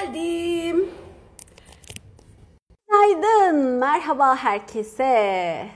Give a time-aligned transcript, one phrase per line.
[0.00, 0.88] Geldim.
[2.88, 5.66] Günaydın, merhaba herkese.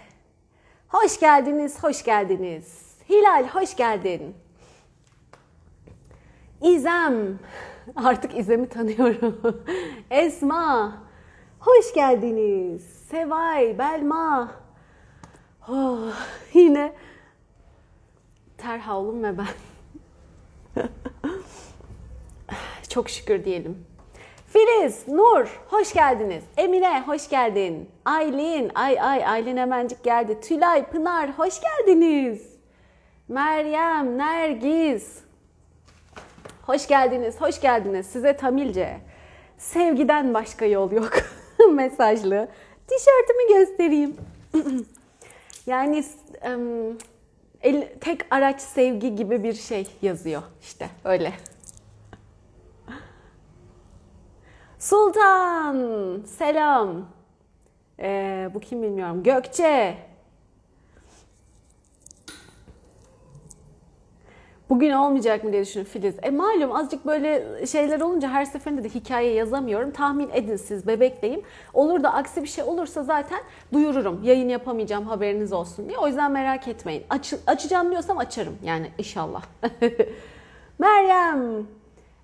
[0.88, 2.96] Hoş geldiniz, hoş geldiniz.
[3.08, 4.34] Hilal, hoş geldin.
[6.62, 7.38] İzem,
[7.96, 9.64] artık İzem'i tanıyorum.
[10.10, 10.94] Esma,
[11.60, 12.82] hoş geldiniz.
[13.10, 14.52] Sevay, Belma.
[15.68, 16.12] Oh,
[16.54, 16.92] yine
[18.58, 19.46] terhavlum ve ben.
[22.88, 23.93] Çok şükür diyelim.
[24.54, 26.44] Filiz, Nur, hoş geldiniz.
[26.56, 27.90] Emine, hoş geldin.
[28.04, 30.40] Aylin, ay ay Aylin hemencik geldi.
[30.40, 32.42] Tülay, Pınar, hoş geldiniz.
[33.28, 35.18] Meryem, Nergis,
[36.62, 38.06] hoş geldiniz, hoş geldiniz.
[38.06, 38.96] Size Tamilce.
[39.58, 41.12] Sevgiden başka yol yok.
[41.72, 42.48] Mesajlı.
[42.86, 44.16] Tişörtümü göstereyim.
[45.66, 46.04] yani
[47.62, 51.32] el, tek araç sevgi gibi bir şey yazıyor işte öyle.
[54.84, 55.76] Sultan,
[56.26, 57.06] selam.
[58.00, 59.22] Ee, bu kim bilmiyorum.
[59.22, 59.96] Gökçe.
[64.68, 66.14] Bugün olmayacak mı diye düşünün Filiz.
[66.22, 69.90] E malum azıcık böyle şeyler olunca her seferinde de hikaye yazamıyorum.
[69.90, 71.42] Tahmin edin siz bebekleyim.
[71.74, 73.40] Olur da aksi bir şey olursa zaten
[73.72, 74.22] duyururum.
[74.22, 75.98] Yayın yapamayacağım haberiniz olsun diye.
[75.98, 77.04] O yüzden merak etmeyin.
[77.10, 79.42] Aç, açacağım diyorsam açarım yani inşallah.
[80.78, 81.66] Meryem,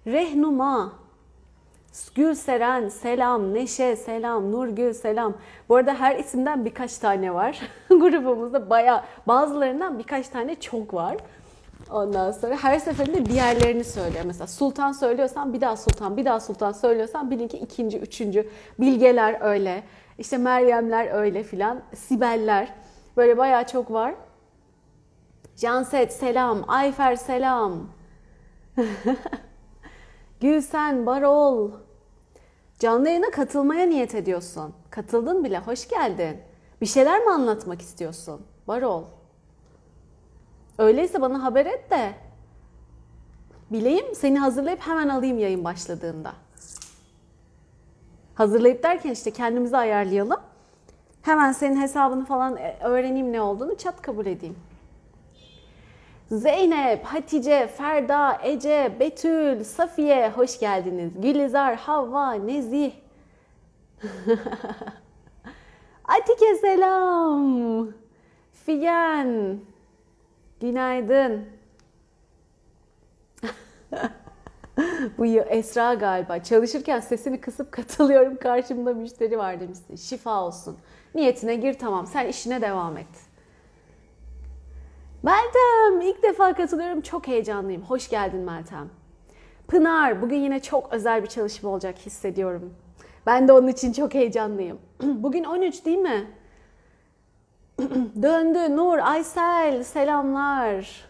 [0.06, 1.00] Rehnuma,
[2.14, 5.34] Gülseren selam, Neşe selam, Nurgül selam.
[5.68, 7.60] Bu arada her isimden birkaç tane var.
[7.88, 11.16] Grubumuzda baya bazılarından birkaç tane çok var.
[11.90, 14.24] Ondan sonra her seferinde diğerlerini söylüyor.
[14.26, 18.48] Mesela Sultan söylüyorsan bir daha Sultan, bir daha Sultan söylüyorsan bilin ki ikinci, üçüncü.
[18.80, 19.82] Bilgeler öyle.
[20.18, 21.80] İşte Meryemler öyle filan.
[21.94, 22.68] Sibeller.
[23.16, 24.14] Böyle bayağı çok var.
[25.56, 27.88] Canset selam, Ayfer selam.
[30.40, 31.70] Gülsen, Barol.
[32.78, 34.74] Canlı yayına katılmaya niyet ediyorsun.
[34.90, 36.36] Katıldın bile, hoş geldin.
[36.80, 38.40] Bir şeyler mi anlatmak istiyorsun?
[38.68, 39.04] Barol.
[40.78, 42.14] Öyleyse bana haber et de
[43.70, 46.32] bileyim seni hazırlayıp hemen alayım yayın başladığında.
[48.34, 50.40] Hazırlayıp derken işte kendimizi ayarlayalım.
[51.22, 54.56] Hemen senin hesabını falan e, öğreneyim ne olduğunu çat kabul edeyim.
[56.30, 61.12] Zeynep, Hatice, Ferda, Ece, Betül, Safiye hoş geldiniz.
[61.16, 62.92] Gülizar, Havva, Nezih.
[66.04, 67.88] Atike selam.
[68.52, 69.60] Figen,
[70.60, 71.44] günaydın.
[75.18, 76.42] Bu Esra galiba.
[76.42, 78.36] Çalışırken sesimi kısıp katılıyorum.
[78.36, 79.96] Karşımda müşteri var demişsin.
[79.96, 80.78] Şifa olsun.
[81.14, 82.06] Niyetine gir tamam.
[82.06, 83.29] Sen işine devam et.
[85.22, 87.00] Meltem ilk defa katılıyorum.
[87.00, 87.82] Çok heyecanlıyım.
[87.82, 88.88] Hoş geldin Meltem.
[89.68, 92.74] Pınar bugün yine çok özel bir çalışma olacak hissediyorum.
[93.26, 94.78] Ben de onun için çok heyecanlıyım.
[95.02, 96.26] Bugün 13 değil mi?
[98.22, 101.04] Döndü Nur, Aysel selamlar.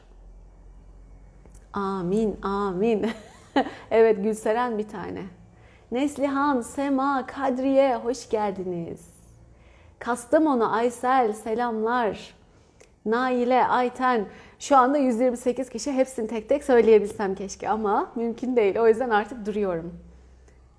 [1.73, 3.07] Amin, amin.
[3.91, 5.23] evet Gülseren bir tane.
[5.93, 9.11] Neslihan, Sema, Kadriye hoş geldiniz.
[9.99, 12.40] Kastamonu, Aysel selamlar.
[13.07, 14.27] Naile, Ayten
[14.59, 18.79] şu anda 128 kişi hepsini tek tek söyleyebilsem keşke ama mümkün değil.
[18.79, 19.95] O yüzden artık duruyorum.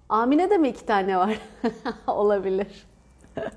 [0.10, 1.40] Amine de mi iki tane var?
[2.08, 2.88] Olabilir.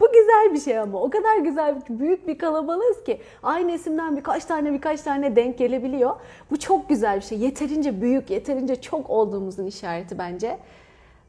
[0.00, 4.44] Bu güzel bir şey ama o kadar güzel büyük bir kalabalığız ki aynı isimden birkaç
[4.44, 6.16] tane birkaç tane denk gelebiliyor.
[6.50, 7.38] Bu çok güzel bir şey.
[7.38, 10.58] Yeterince büyük, yeterince çok olduğumuzun işareti bence.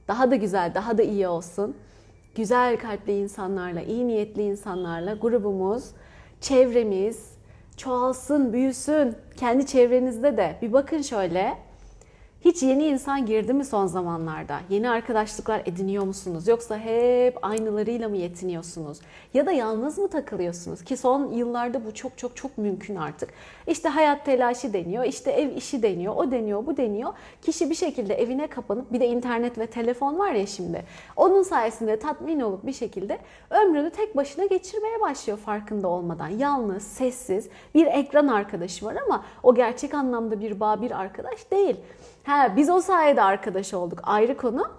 [0.08, 1.78] Daha da güzel, daha da iyi olsun.
[2.36, 5.92] Güzel kalpli insanlarla, iyi niyetli insanlarla grubumuz
[6.44, 7.34] çevremiz
[7.78, 9.16] çoğalsın, büyüsün.
[9.38, 11.58] Kendi çevrenizde de bir bakın şöyle.
[12.46, 14.60] Hiç yeni insan girdi mi son zamanlarda?
[14.70, 16.48] Yeni arkadaşlıklar ediniyor musunuz?
[16.48, 19.00] Yoksa hep aynılarıyla mı yetiniyorsunuz?
[19.34, 20.84] Ya da yalnız mı takılıyorsunuz?
[20.84, 23.30] Ki son yıllarda bu çok çok çok mümkün artık.
[23.68, 27.14] İşte hayat telaşı deniyor, işte ev işi deniyor, o deniyor, bu deniyor.
[27.42, 30.86] Kişi bir şekilde evine kapanıp bir de internet ve telefon var ya şimdi.
[31.16, 33.20] Onun sayesinde tatmin olup bir şekilde
[33.50, 36.28] ömrünü tek başına geçirmeye başlıyor farkında olmadan.
[36.28, 41.76] Yalnız, sessiz bir ekran arkadaşı var ama o gerçek anlamda bir bağ, bir arkadaş değil.
[42.24, 44.72] Ha, biz o sayede arkadaş olduk ayrı konu.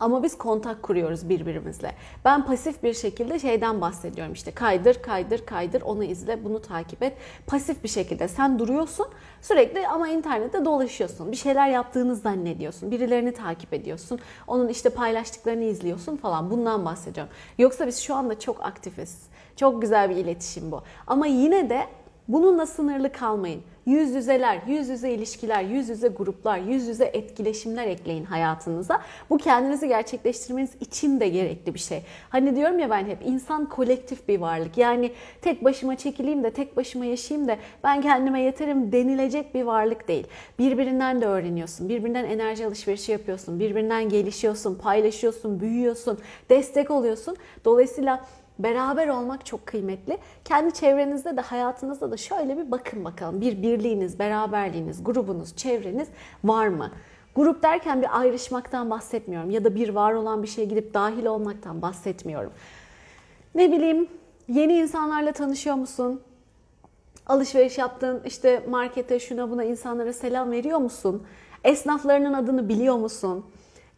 [0.00, 1.94] Ama biz kontak kuruyoruz birbirimizle.
[2.24, 7.16] Ben pasif bir şekilde şeyden bahsediyorum işte kaydır kaydır kaydır onu izle bunu takip et.
[7.46, 9.06] Pasif bir şekilde sen duruyorsun
[9.40, 11.32] sürekli ama internette dolaşıyorsun.
[11.32, 12.90] Bir şeyler yaptığını zannediyorsun.
[12.90, 14.18] Birilerini takip ediyorsun.
[14.46, 17.32] Onun işte paylaştıklarını izliyorsun falan bundan bahsediyorum.
[17.58, 19.22] Yoksa biz şu anda çok aktifiz.
[19.56, 20.82] Çok güzel bir iletişim bu.
[21.06, 21.86] Ama yine de
[22.28, 23.62] Bununla sınırlı kalmayın.
[23.88, 29.02] Yüz yüzeler, yüz yüze ilişkiler, yüz yüze gruplar, yüz yüze etkileşimler ekleyin hayatınıza.
[29.30, 32.02] Bu kendinizi gerçekleştirmeniz için de gerekli bir şey.
[32.28, 34.78] Hani diyorum ya ben hep insan kolektif bir varlık.
[34.78, 35.12] Yani
[35.42, 40.26] tek başıma çekileyim de tek başıma yaşayayım da ben kendime yeterim denilecek bir varlık değil.
[40.58, 41.88] Birbirinden de öğreniyorsun.
[41.88, 43.60] Birbirinden enerji alışverişi yapıyorsun.
[43.60, 46.18] Birbirinden gelişiyorsun, paylaşıyorsun, büyüyorsun,
[46.50, 47.36] destek oluyorsun.
[47.64, 48.24] Dolayısıyla
[48.58, 50.18] Beraber olmak çok kıymetli.
[50.44, 53.40] Kendi çevrenizde de hayatınızda da şöyle bir bakın bakalım.
[53.40, 56.08] Bir birliğiniz, beraberliğiniz, grubunuz, çevreniz
[56.44, 56.92] var mı?
[57.34, 61.82] Grup derken bir ayrışmaktan bahsetmiyorum ya da bir var olan bir şeye gidip dahil olmaktan
[61.82, 62.52] bahsetmiyorum.
[63.54, 64.08] Ne bileyim
[64.48, 66.20] yeni insanlarla tanışıyor musun?
[67.26, 71.22] Alışveriş yaptın işte markete şuna buna insanlara selam veriyor musun?
[71.64, 73.46] Esnaflarının adını biliyor musun?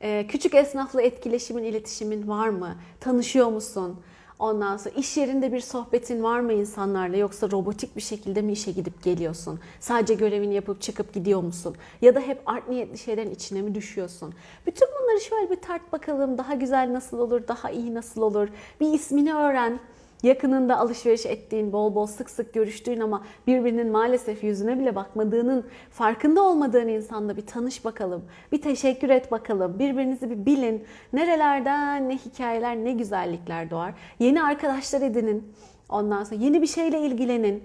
[0.03, 2.75] Ee, küçük esnafla etkileşimin, iletişimin var mı?
[3.01, 4.01] Tanışıyor musun?
[4.41, 8.73] Ondan sonra iş yerinde bir sohbetin var mı insanlarla yoksa robotik bir şekilde mi işe
[8.73, 9.61] gidip geliyorsun?
[9.81, 11.77] Sadece görevini yapıp çıkıp gidiyor musun?
[12.03, 14.35] Ya da hep art niyetli şeylerin içine mi düşüyorsun?
[14.67, 16.39] Bütün bunları şöyle bir tart bakalım.
[16.39, 17.49] Daha güzel nasıl olur?
[17.49, 18.49] Daha iyi nasıl olur?
[18.81, 19.81] Bir ismini öğren
[20.23, 26.43] yakınında alışveriş ettiğin, bol bol sık sık görüştüğün ama birbirinin maalesef yüzüne bile bakmadığının farkında
[26.43, 28.25] olmadığın insanla bir tanış bakalım.
[28.53, 29.79] Bir teşekkür et bakalım.
[29.79, 30.85] Birbirinizi bir bilin.
[31.13, 33.95] Nerelerden ne hikayeler, ne güzellikler doğar.
[34.19, 35.53] Yeni arkadaşlar edinin.
[35.89, 37.65] Ondan sonra yeni bir şeyle ilgilenin.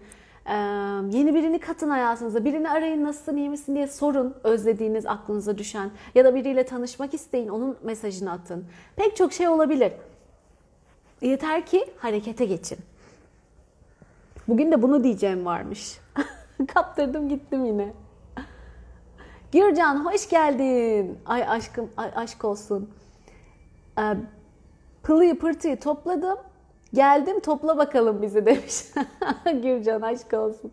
[0.50, 0.54] Ee,
[1.12, 2.46] yeni birini katın hayatınıza.
[2.46, 4.36] Birini arayın nasılsın, iyi misin diye sorun.
[4.44, 5.90] Özlediğiniz, aklınıza düşen.
[6.16, 7.48] Ya da biriyle tanışmak isteyin.
[7.48, 8.66] Onun mesajını atın.
[8.96, 9.92] Pek çok şey olabilir.
[11.26, 12.78] Yeter ki harekete geçin.
[14.48, 16.00] Bugün de bunu diyeceğim varmış.
[16.74, 17.94] Kaptırdım gittim yine.
[19.52, 21.20] Gürcan hoş geldin.
[21.26, 22.90] Ay aşkım ay aşk olsun.
[24.00, 24.16] Ee,
[25.04, 26.38] pılıyı pırtıyı topladım.
[26.94, 28.84] Geldim topla bakalım bizi demiş.
[29.64, 30.72] Gürcan aşk olsun.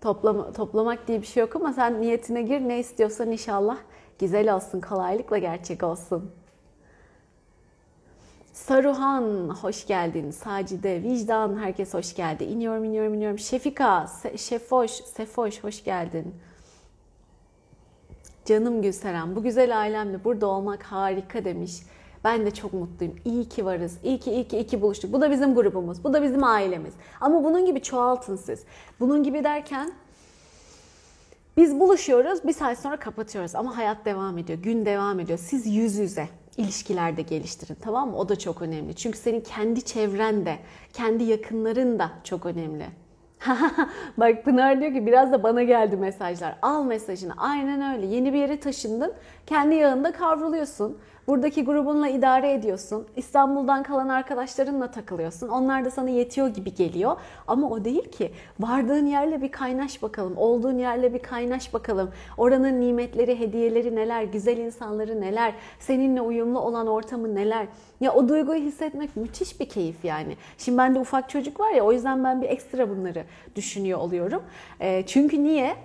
[0.00, 3.78] Toplama, toplamak diye bir şey yok ama sen niyetine gir ne istiyorsan inşallah
[4.18, 6.30] güzel olsun, kolaylıkla gerçek olsun.
[8.58, 10.30] Saruhan hoş geldin.
[10.30, 12.44] Sacide, Vicdan herkes hoş geldi.
[12.44, 13.38] İniyorum, iniyorum, iniyorum.
[13.38, 16.34] Şefika, Se Şefoş, Sefoş hoş geldin.
[18.44, 21.72] Canım Gülseren, bu güzel ailemle burada olmak harika demiş.
[22.24, 23.16] Ben de çok mutluyum.
[23.24, 23.98] İyi ki varız.
[24.04, 25.12] İyi ki, iyi ki, iyi ki buluştuk.
[25.12, 26.04] Bu da bizim grubumuz.
[26.04, 26.94] Bu da bizim ailemiz.
[27.20, 28.64] Ama bunun gibi çoğaltın siz.
[29.00, 29.92] Bunun gibi derken
[31.56, 35.38] biz buluşuyoruz, bir saat sonra kapatıyoruz ama hayat devam ediyor, gün devam ediyor.
[35.38, 36.28] Siz yüz yüze
[36.58, 38.16] ilişkilerde geliştirin tamam mı?
[38.16, 38.94] O da çok önemli.
[38.94, 40.58] Çünkü senin kendi çevren de,
[40.92, 42.86] kendi yakınların da çok önemli.
[44.18, 46.58] Bak Pınar diyor ki biraz da bana geldi mesajlar.
[46.62, 47.32] Al mesajını.
[47.36, 48.06] Aynen öyle.
[48.06, 49.12] Yeni bir yere taşındın.
[49.46, 50.98] Kendi yağında kavruluyorsun.
[51.28, 53.06] Buradaki grubunla idare ediyorsun.
[53.16, 55.48] İstanbul'dan kalan arkadaşlarınla takılıyorsun.
[55.48, 57.16] Onlar da sana yetiyor gibi geliyor.
[57.46, 58.32] Ama o değil ki.
[58.60, 60.36] Vardığın yerle bir kaynaş bakalım.
[60.36, 62.10] Olduğun yerle bir kaynaş bakalım.
[62.36, 67.66] Oranın nimetleri, hediyeleri neler, güzel insanları neler, seninle uyumlu olan ortamı neler.
[68.00, 70.36] Ya o duyguyu hissetmek müthiş bir keyif yani.
[70.58, 73.24] Şimdi bende ufak çocuk var ya o yüzden ben bir ekstra bunları
[73.56, 74.42] düşünüyor oluyorum.
[74.80, 75.76] E, çünkü niye?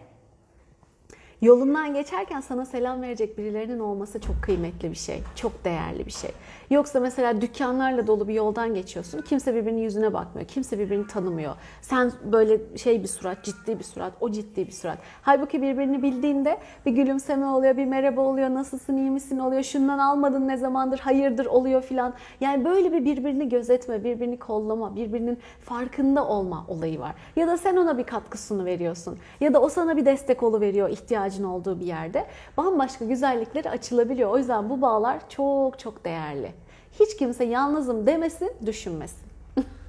[1.44, 5.20] Yolundan geçerken sana selam verecek birilerinin olması çok kıymetli bir şey.
[5.36, 6.32] Çok değerli bir şey.
[6.74, 9.22] Yoksa mesela dükkanlarla dolu bir yoldan geçiyorsun.
[9.22, 10.48] Kimse birbirinin yüzüne bakmıyor.
[10.48, 11.56] Kimse birbirini tanımıyor.
[11.82, 14.98] Sen böyle şey bir surat, ciddi bir surat, o ciddi bir surat.
[15.22, 20.48] Halbuki birbirini bildiğinde bir gülümseme oluyor, bir merhaba oluyor, nasılsın, iyi misin oluyor, şundan almadın
[20.48, 22.14] ne zamandır, hayırdır oluyor filan.
[22.42, 27.16] Yani böyle bir birbirini gözetme, birbirini kollama, birbirinin farkında olma olayı var.
[27.36, 29.18] Ya da sen ona bir katkısını veriyorsun.
[29.40, 32.26] Ya da o sana bir destek olu veriyor ihtiyacın olduğu bir yerde.
[32.58, 34.30] Bambaşka güzellikleri açılabiliyor.
[34.30, 36.63] O yüzden bu bağlar çok çok değerli.
[37.00, 39.28] Hiç kimse yalnızım demesin, düşünmesin.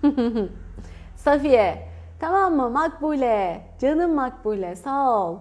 [1.16, 1.88] Safiye,
[2.20, 2.70] tamam mı?
[2.70, 5.38] Makbule, canım Makbule, sağ ol.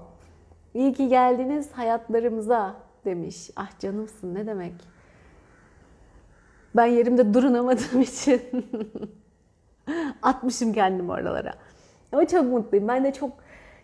[0.74, 3.50] İyi ki geldiniz hayatlarımıza demiş.
[3.56, 4.74] Ah canımsın ne demek.
[6.76, 8.42] Ben yerimde durunamadığım için
[10.22, 11.54] atmışım kendimi oralara.
[12.12, 12.88] Ama çok mutluyum.
[12.88, 13.32] Ben de çok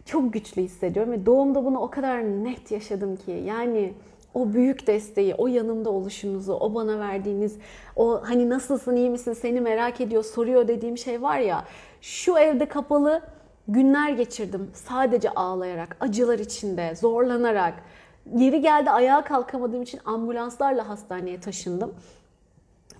[0.06, 3.32] çok güçlü hissediyorum ve doğumda bunu o kadar net yaşadım ki.
[3.32, 3.94] Yani
[4.34, 7.58] o büyük desteği, o yanımda oluşunuzu, o bana verdiğiniz,
[7.96, 11.66] o hani nasılsın, iyi misin, seni merak ediyor, soruyor dediğim şey var ya.
[12.02, 13.22] Şu evde kapalı
[13.68, 17.74] günler geçirdim sadece ağlayarak, acılar içinde, zorlanarak.
[18.36, 21.94] Yeri geldi ayağa kalkamadığım için ambulanslarla hastaneye taşındım.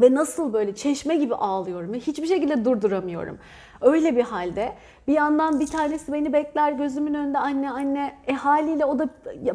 [0.02, 3.38] Ve nasıl böyle çeşme gibi ağlıyorum ve hiçbir şekilde durduramıyorum.
[3.82, 4.74] Öyle bir halde
[5.08, 9.10] bir yandan bir tanesi beni bekler gözümün önünde anne anne e haliyle o da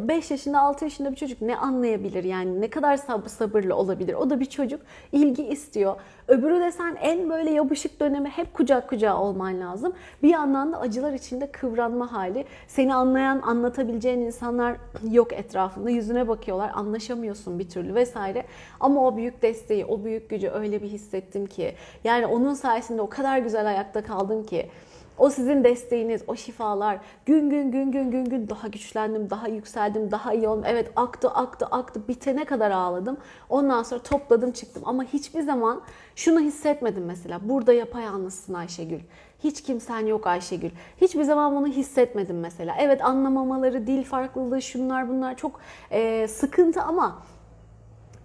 [0.09, 4.31] 5 yaşında 6 yaşında bir çocuk ne anlayabilir yani ne kadar sab sabırlı olabilir o
[4.31, 4.81] da bir çocuk
[5.13, 5.97] ilgi istiyor.
[6.29, 9.93] Öbürü de sen en böyle yapışık dönemi hep kucak kucağa olman lazım.
[10.23, 12.45] Bir yandan da acılar içinde kıvranma hali.
[12.69, 14.77] Seni anlayan, anlatabileceğin insanlar
[15.11, 15.91] yok etrafında.
[15.91, 18.45] Yüzüne bakıyorlar, anlaşamıyorsun bir türlü vesaire.
[18.81, 21.75] Ama o büyük desteği, o büyük gücü öyle bir hissettim ki.
[22.05, 24.71] Yani onun sayesinde o kadar güzel ayakta kaldım ki.
[25.18, 26.99] O sizin desteğiniz, o şifalar.
[27.26, 30.64] Gün gün gün gün gün gün daha güçlendim, daha yükseldim, daha iyi oldum.
[30.66, 33.16] Evet aktı aktı aktı bitene kadar ağladım.
[33.49, 34.83] Ondan sonra topladım çıktım.
[34.87, 35.83] Ama hiçbir zaman
[36.16, 37.40] şunu hissetmedim mesela.
[37.42, 39.00] Burada yapayalnızsın Ayşegül.
[39.44, 40.71] Hiç kimsen yok Ayşegül.
[41.00, 42.75] Hiçbir zaman bunu hissetmedim mesela.
[42.78, 47.23] Evet anlamamaları, dil farklılığı, şunlar bunlar çok e, sıkıntı ama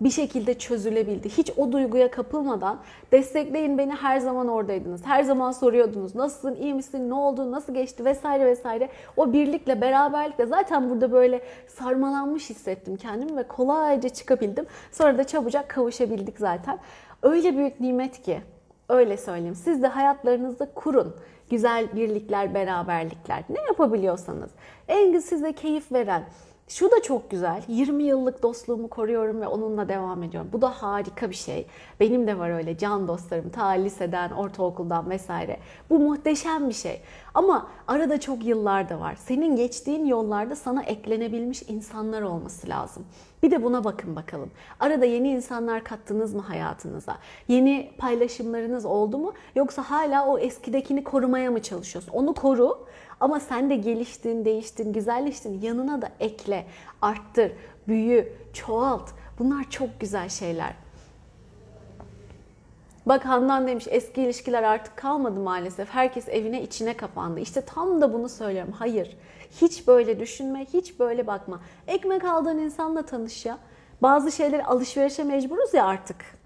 [0.02, 1.30] bir şekilde çözülebildi.
[1.30, 2.80] Hiç o duyguya kapılmadan
[3.12, 5.06] destekleyin beni her zaman oradaydınız.
[5.06, 6.16] Her zaman soruyordunuz.
[6.16, 8.90] Nasılsın, iyi misin, ne oldu, nasıl geçti vesaire vesaire.
[9.18, 14.66] O birlikle, beraberlikle zaten burada böyle sarmalanmış hissettim kendimi ve kolayca çıkabildim.
[14.92, 16.80] Sonra da çabucak kavuşabildik zaten.
[17.24, 18.42] Öyle büyük nimet ki
[18.90, 19.56] öyle söyleyeyim.
[19.56, 21.16] Siz de hayatlarınızda kurun
[21.50, 23.44] güzel birlikler, beraberlikler.
[23.50, 24.52] Ne yapabiliyorsanız.
[24.88, 26.24] En size keyif veren,
[26.70, 27.64] şu da çok güzel.
[27.68, 30.50] 20 yıllık dostluğumu koruyorum ve onunla devam ediyorum.
[30.54, 31.68] Bu da harika bir şey.
[32.00, 35.60] Benim de var öyle can dostlarım ta liseden, ortaokuldan vesaire.
[35.90, 37.02] Bu muhteşem bir şey.
[37.34, 39.16] Ama arada çok yıllar da var.
[39.16, 43.06] Senin geçtiğin yollarda sana eklenebilmiş insanlar olması lazım.
[43.44, 44.52] Bir de buna bakın bakalım.
[44.80, 47.18] Arada yeni insanlar kattınız mı hayatınıza?
[47.48, 49.34] Yeni paylaşımlarınız oldu mu?
[49.56, 52.12] Yoksa hala o eskidekini korumaya mı çalışıyorsun?
[52.12, 52.88] Onu koru
[53.20, 55.62] ama sen de geliştin, değiştin, güzelleştin.
[55.62, 56.66] Yanına da ekle,
[57.02, 57.52] arttır,
[57.88, 59.10] büyü, çoğalt.
[59.40, 60.74] Bunlar çok güzel şeyler.
[63.06, 65.90] Bak Handan demiş eski ilişkiler artık kalmadı maalesef.
[65.90, 67.40] Herkes evine içine kapandı.
[67.40, 68.74] İşte tam da bunu söylüyorum.
[68.80, 69.18] Hayır.
[69.62, 71.62] Hiç böyle düşünme, hiç böyle bakma.
[71.88, 73.58] Ekmek aldığın insanla tanış ya.
[74.02, 76.39] Bazı şeyleri alışverişe mecburuz ya artık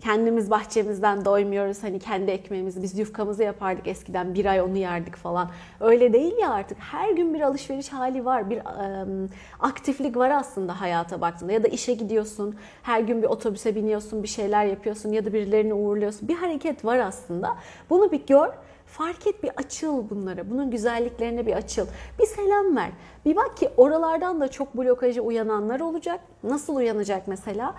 [0.00, 1.82] kendimiz bahçemizden doymuyoruz.
[1.82, 5.50] Hani kendi ekmeğimizi biz yufkamızı yapardık eskiden bir ay onu yerdik falan.
[5.80, 6.78] Öyle değil ya artık.
[6.78, 8.50] Her gün bir alışveriş hali var.
[8.50, 11.52] Bir um, aktiflik var aslında hayata baktığında.
[11.52, 12.56] Ya da işe gidiyorsun.
[12.82, 14.22] Her gün bir otobüse biniyorsun.
[14.22, 15.12] Bir şeyler yapıyorsun.
[15.12, 16.28] Ya da birilerini uğurluyorsun.
[16.28, 17.56] Bir hareket var aslında.
[17.90, 18.48] Bunu bir gör.
[18.86, 20.50] Fark et bir açıl bunlara.
[20.50, 21.86] Bunun güzelliklerine bir açıl.
[22.18, 22.90] Bir selam ver.
[23.24, 26.20] Bir bak ki oralardan da çok blokaja uyananlar olacak.
[26.42, 27.74] Nasıl uyanacak mesela?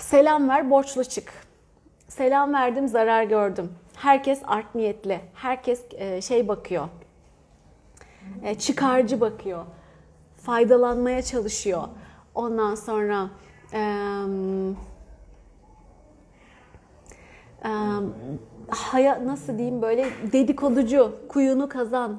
[0.00, 1.32] Selam ver, borçlu çık.
[2.08, 3.72] Selam verdim, zarar gördüm.
[3.96, 5.20] Herkes art niyetli.
[5.34, 6.88] Herkes e, şey bakıyor.
[8.42, 9.64] E, çıkarcı bakıyor.
[10.36, 11.82] Faydalanmaya çalışıyor.
[12.34, 13.30] Ondan sonra
[18.68, 22.16] hayat nasıl diyeyim böyle dedikoducu, kuyunu kazan,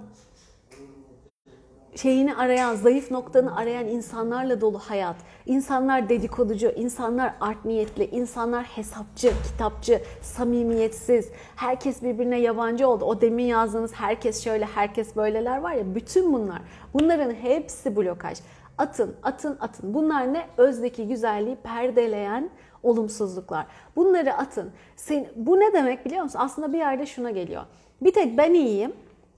[1.96, 5.16] şeyini arayan, zayıf noktanı arayan insanlarla dolu hayat.
[5.46, 11.30] İnsanlar dedikoducu, insanlar art niyetli, insanlar hesapçı, kitapçı, samimiyetsiz.
[11.56, 13.06] Herkes birbirine yabancı oldu.
[13.06, 16.62] O demin yazdığınız herkes şöyle, herkes böyleler var ya bütün bunlar.
[16.94, 18.40] Bunların hepsi blokaj.
[18.78, 19.94] Atın, atın, atın.
[19.94, 20.46] Bunlar ne?
[20.58, 22.50] Özdeki güzelliği perdeleyen
[22.84, 23.66] olumsuzluklar.
[23.96, 24.72] Bunları atın.
[24.96, 26.40] Sen, bu ne demek biliyor musun?
[26.42, 27.64] Aslında bir yerde şuna geliyor.
[28.02, 28.94] Bir tek ben iyiyim,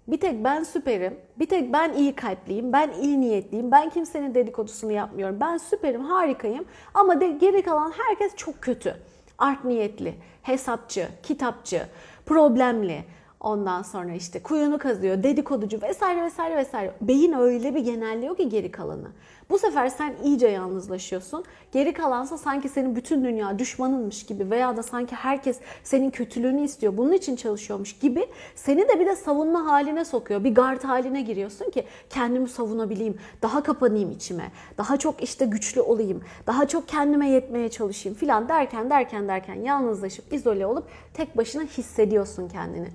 [0.07, 4.91] bir tek ben süperim, bir tek ben iyi kalpliyim, ben iyi niyetliyim, ben kimsenin dedikodusunu
[4.91, 8.95] yapmıyorum, ben süperim, harikayım ama de, geri kalan herkes çok kötü.
[9.37, 11.81] Art niyetli, hesapçı, kitapçı,
[12.25, 13.03] problemli,
[13.41, 16.93] Ondan sonra işte kuyunu kazıyor, dedikoducu vesaire vesaire vesaire.
[17.01, 19.07] Beyin öyle bir genelliyor ki geri kalanı.
[19.51, 21.43] Bu sefer sen iyice yalnızlaşıyorsun.
[21.71, 26.97] Geri kalansa sanki senin bütün dünya düşmanınmış gibi veya da sanki herkes senin kötülüğünü istiyor.
[26.97, 30.43] Bunun için çalışıyormuş gibi seni de bir de savunma haline sokuyor.
[30.43, 36.21] Bir gard haline giriyorsun ki kendimi savunabileyim, daha kapanayım içime, daha çok işte güçlü olayım,
[36.47, 42.49] daha çok kendime yetmeye çalışayım filan derken derken derken yalnızlaşıp izole olup tek başına hissediyorsun
[42.49, 42.87] kendini.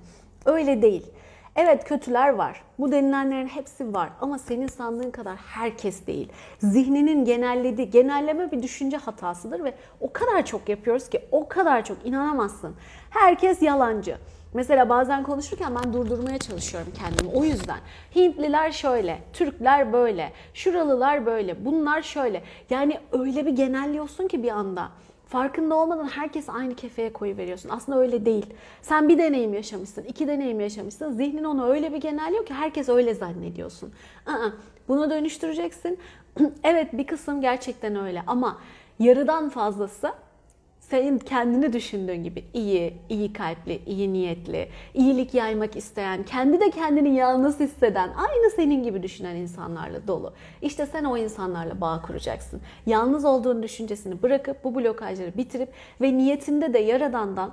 [0.45, 1.05] Öyle değil.
[1.57, 2.61] Evet kötüler var.
[2.79, 6.31] Bu denilenlerin hepsi var ama senin sandığın kadar herkes değil.
[6.59, 12.05] Zihninin genellediği, genelleme bir düşünce hatasıdır ve o kadar çok yapıyoruz ki o kadar çok
[12.05, 12.75] inanamazsın.
[13.09, 14.17] Herkes yalancı.
[14.53, 17.37] Mesela bazen konuşurken ben durdurmaya çalışıyorum kendimi.
[17.37, 17.79] O yüzden
[18.15, 22.43] Hintliler şöyle, Türkler böyle, Şuralılar böyle, bunlar şöyle.
[22.69, 24.89] Yani öyle bir genelliyorsun ki bir anda.
[25.27, 27.69] Farkında olmadan herkes aynı kefeye koyu veriyorsun.
[27.69, 28.45] Aslında öyle değil.
[28.81, 31.11] Sen bir deneyim yaşamışsın, iki deneyim yaşamışsın.
[31.11, 33.91] Zihnin onu öyle bir genelliyor ki herkes öyle zannediyorsun.
[34.25, 34.49] Aa,
[34.87, 35.99] bunu dönüştüreceksin.
[36.63, 38.57] evet bir kısım gerçekten öyle ama
[38.99, 40.13] yarıdan fazlası
[40.89, 47.15] senin kendini düşündüğün gibi iyi, iyi kalpli, iyi niyetli, iyilik yaymak isteyen, kendi de kendini
[47.15, 50.33] yalnız hisseden, aynı senin gibi düşünen insanlarla dolu.
[50.61, 52.61] İşte sen o insanlarla bağ kuracaksın.
[52.85, 55.69] Yalnız olduğun düşüncesini bırakıp bu blokajları bitirip
[56.01, 57.51] ve niyetinde de yaradandan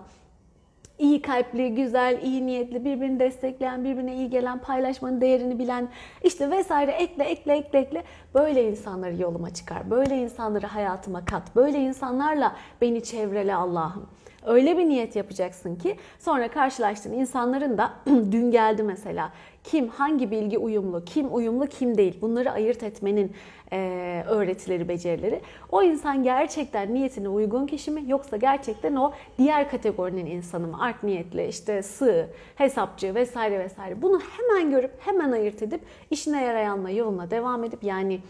[0.99, 5.89] iyi kalpli, güzel, iyi niyetli, birbirini destekleyen, birbirine iyi gelen, paylaşmanın değerini bilen,
[6.25, 9.91] işte vesaire ekle ekle ekle ekle böyle insanları yoluma çıkar.
[9.91, 11.57] Böyle insanları hayatıma kat.
[11.57, 14.07] Böyle insanlarla beni çevrele Allah'ım.
[14.45, 19.33] Öyle bir niyet yapacaksın ki sonra karşılaştığın insanların da dün geldi mesela
[19.65, 23.33] kim hangi bilgi uyumlu, kim uyumlu, kim değil bunları ayırt etmenin
[23.73, 25.41] e, öğretileri, becerileri.
[25.73, 30.77] O insan gerçekten niyetine uygun kişi mi yoksa gerçekten o diğer kategorinin insanı mı?
[30.81, 34.03] Art niyetli, işte sığ, hesapçı vesaire vesaire.
[34.03, 38.21] Bunu hemen görüp hemen ayırt edip işine yarayanla yoluna devam edip yani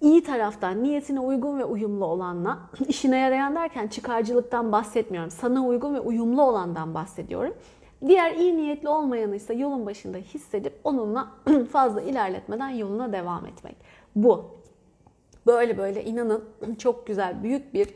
[0.00, 5.30] iyi taraftan niyetine uygun ve uyumlu olanla işine yarayan derken çıkarcılıktan bahsetmiyorum.
[5.30, 7.54] Sana uygun ve uyumlu olandan bahsediyorum.
[8.06, 11.28] Diğer iyi niyetli olmayanı ise yolun başında hissedip onunla
[11.72, 13.76] fazla ilerletmeden yoluna devam etmek.
[14.16, 14.44] Bu.
[15.46, 16.44] Böyle böyle inanın
[16.78, 17.88] çok güzel büyük bir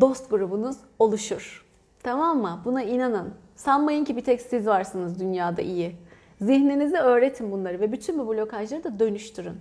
[0.00, 1.66] dost grubunuz oluşur.
[2.02, 2.60] Tamam mı?
[2.64, 3.34] Buna inanın.
[3.56, 5.96] Sanmayın ki bir tek siz varsınız dünyada iyi.
[6.40, 9.54] Zihninize öğretin bunları ve bütün bu blokajları da dönüştürün.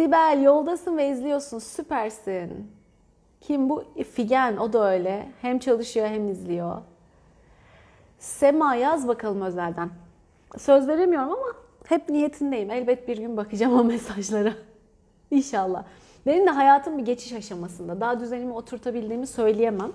[0.00, 2.70] Sibel yoldasın ve izliyorsun süpersin.
[3.40, 3.84] Kim bu?
[4.12, 5.28] Figen o da öyle.
[5.42, 6.76] Hem çalışıyor hem izliyor.
[8.18, 9.90] Sema yaz bakalım özelden.
[10.58, 11.46] Söz veremiyorum ama
[11.84, 12.70] hep niyetindeyim.
[12.70, 14.52] Elbet bir gün bakacağım o mesajlara.
[15.30, 15.84] İnşallah.
[16.26, 18.00] Benim de hayatım bir geçiş aşamasında.
[18.00, 19.92] Daha düzenimi oturtabildiğimi söyleyemem.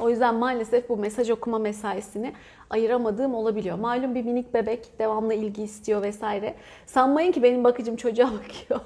[0.00, 2.32] O yüzden maalesef bu mesaj okuma mesaisini
[2.70, 3.78] ayıramadığım olabiliyor.
[3.78, 6.54] Malum bir minik bebek devamlı ilgi istiyor vesaire.
[6.86, 8.80] Sanmayın ki benim bakıcım çocuğa bakıyor.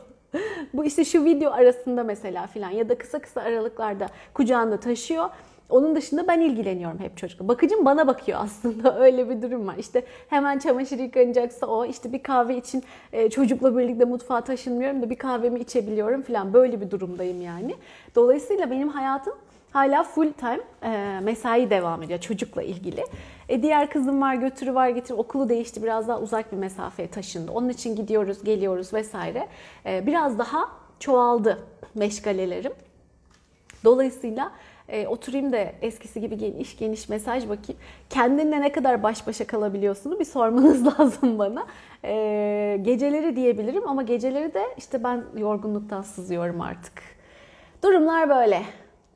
[0.74, 5.30] bu işte şu video arasında mesela filan ya da kısa kısa aralıklarda kucağında taşıyor.
[5.70, 7.48] Onun dışında ben ilgileniyorum hep çocukla.
[7.48, 9.74] Bakıcım bana bakıyor aslında öyle bir durum var.
[9.78, 12.82] İşte hemen çamaşır yıkanacaksa o işte bir kahve için
[13.12, 17.74] e, çocukla birlikte mutfağa taşınmıyorum da bir kahvemi içebiliyorum falan böyle bir durumdayım yani.
[18.14, 19.34] Dolayısıyla benim hayatım
[19.72, 23.04] hala full time e, mesai devam ediyor çocukla ilgili.
[23.48, 27.52] E, diğer kızım var götürü var getir okulu değişti biraz daha uzak bir mesafeye taşındı.
[27.52, 29.48] Onun için gidiyoruz geliyoruz vesaire.
[29.86, 30.68] E, biraz daha
[31.00, 31.58] çoğaldı
[31.94, 32.72] meşgalelerim.
[33.84, 34.52] Dolayısıyla
[34.88, 37.80] e, oturayım da eskisi gibi geniş geniş mesaj bakayım.
[38.10, 41.66] Kendinle ne kadar baş başa kalabiliyorsunuz bir sormanız lazım bana.
[42.04, 47.02] E, geceleri diyebilirim ama geceleri de işte ben yorgunluktan sızıyorum artık.
[47.82, 48.62] Durumlar böyle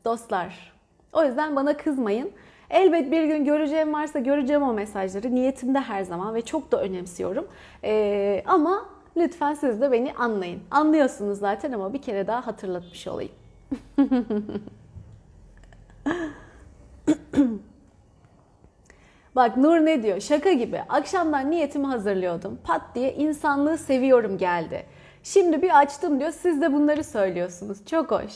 [0.05, 0.73] dostlar.
[1.13, 2.31] O yüzden bana kızmayın.
[2.71, 5.35] Elbet bir gün göreceğim varsa göreceğim o mesajları.
[5.35, 7.49] Niyetimde her zaman ve çok da önemsiyorum.
[7.85, 8.87] Ee, ama
[9.17, 10.61] lütfen siz de beni anlayın.
[10.71, 13.33] Anlıyorsunuz zaten ama bir kere daha hatırlatmış olayım.
[19.37, 20.21] Bak Nur ne diyor?
[20.21, 20.81] Şaka gibi.
[20.89, 22.59] Akşamdan niyetimi hazırlıyordum.
[22.65, 24.87] Pat diye insanlığı seviyorum geldi.
[25.23, 26.33] Şimdi bir açtım diyor.
[26.33, 27.87] Siz de bunları söylüyorsunuz.
[27.87, 28.33] Çok hoş.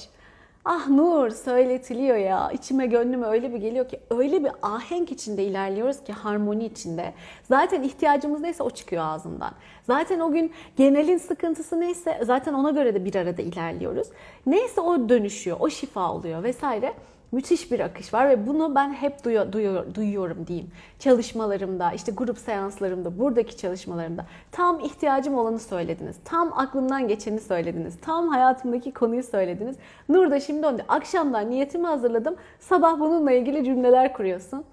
[0.66, 2.50] Ah Nur söyletiliyor ya.
[2.50, 7.14] İçime gönlüme öyle bir geliyor ki öyle bir ahenk içinde ilerliyoruz ki harmoni içinde.
[7.42, 9.52] Zaten ihtiyacımız neyse o çıkıyor ağzımdan.
[9.82, 14.08] Zaten o gün genelin sıkıntısı neyse zaten ona göre de bir arada ilerliyoruz.
[14.46, 16.94] Neyse o dönüşüyor, o şifa oluyor vesaire
[17.34, 20.70] müthiş bir akış var ve bunu ben hep duyuyor, duyuyor, duyuyorum diyeyim.
[20.98, 26.16] Çalışmalarımda, işte grup seanslarımda, buradaki çalışmalarımda tam ihtiyacım olanı söylediniz.
[26.24, 27.94] Tam aklımdan geçeni söylediniz.
[28.02, 29.76] Tam hayatımdaki konuyu söylediniz.
[30.08, 32.36] Nur da şimdi onu akşamdan niyetimi hazırladım.
[32.60, 34.64] Sabah bununla ilgili cümleler kuruyorsun.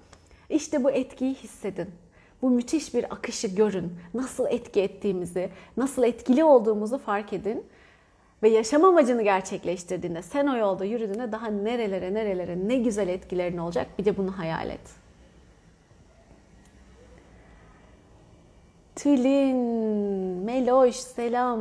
[0.50, 1.88] İşte bu etkiyi hissedin.
[2.41, 3.93] Bu müthiş bir akışı görün.
[4.13, 7.63] Nasıl etki ettiğimizi, nasıl etkili olduğumuzu fark edin
[8.43, 13.88] ve yaşam amacını gerçekleştirdiğinde, sen o yolda yürüdüğünde daha nerelere nerelere ne güzel etkilerin olacak
[13.99, 15.01] bir de bunu hayal et.
[18.95, 19.58] Tülin,
[20.45, 21.60] Meloş, selam.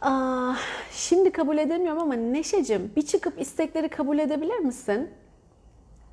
[0.00, 0.58] Aa, ah,
[0.90, 5.10] şimdi kabul edemiyorum ama Neşe'cim bir çıkıp istekleri kabul edebilir misin?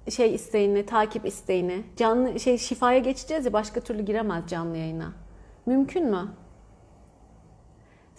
[0.09, 1.83] Şey isteğini, takip isteğini.
[1.95, 5.11] Canlı şey şifaya geçeceğiz ya başka türlü giremez canlı yayına.
[5.65, 6.27] Mümkün mü?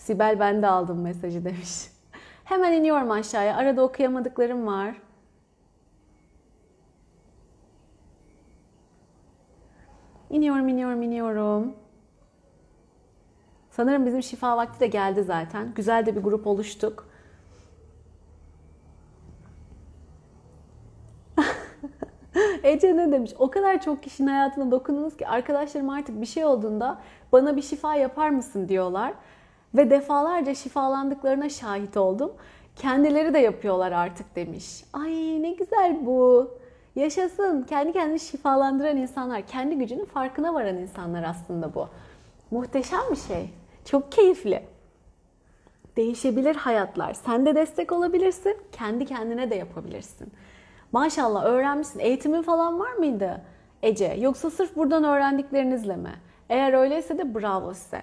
[0.03, 1.91] Sibel ben de aldım mesajı demiş.
[2.45, 3.57] Hemen iniyorum aşağıya.
[3.57, 4.95] Arada okuyamadıklarım var.
[10.31, 11.75] İniyorum, iniyorum, iniyorum.
[13.71, 15.75] Sanırım bizim şifa vakti de geldi zaten.
[15.75, 17.09] Güzel de bir grup oluştuk.
[22.63, 23.31] Ece ne demiş?
[23.39, 27.01] O kadar çok kişinin hayatına dokundunuz ki arkadaşlarım artık bir şey olduğunda
[27.33, 29.15] bana bir şifa yapar mısın diyorlar.
[29.75, 32.33] Ve defalarca şifalandıklarına şahit oldum.
[32.77, 34.85] Kendileri de yapıyorlar artık demiş.
[34.93, 36.51] Ay ne güzel bu.
[36.97, 37.63] Yaşasın.
[37.63, 41.89] Kendi kendini şifalandıran insanlar, kendi gücünün farkına varan insanlar aslında bu.
[42.51, 43.51] Muhteşem bir şey.
[43.85, 44.63] Çok keyifli.
[45.97, 47.15] Değişebilir hayatlar.
[47.15, 48.57] Sen de destek olabilirsin.
[48.73, 50.33] Kendi kendine de yapabilirsin.
[50.93, 51.99] Maşallah öğrenmişsin.
[51.99, 53.41] Eğitimin falan var mıydı
[53.83, 54.17] Ece?
[54.19, 56.13] Yoksa sırf buradan öğrendiklerinizle mi?
[56.49, 58.03] Eğer öyleyse de bravo size.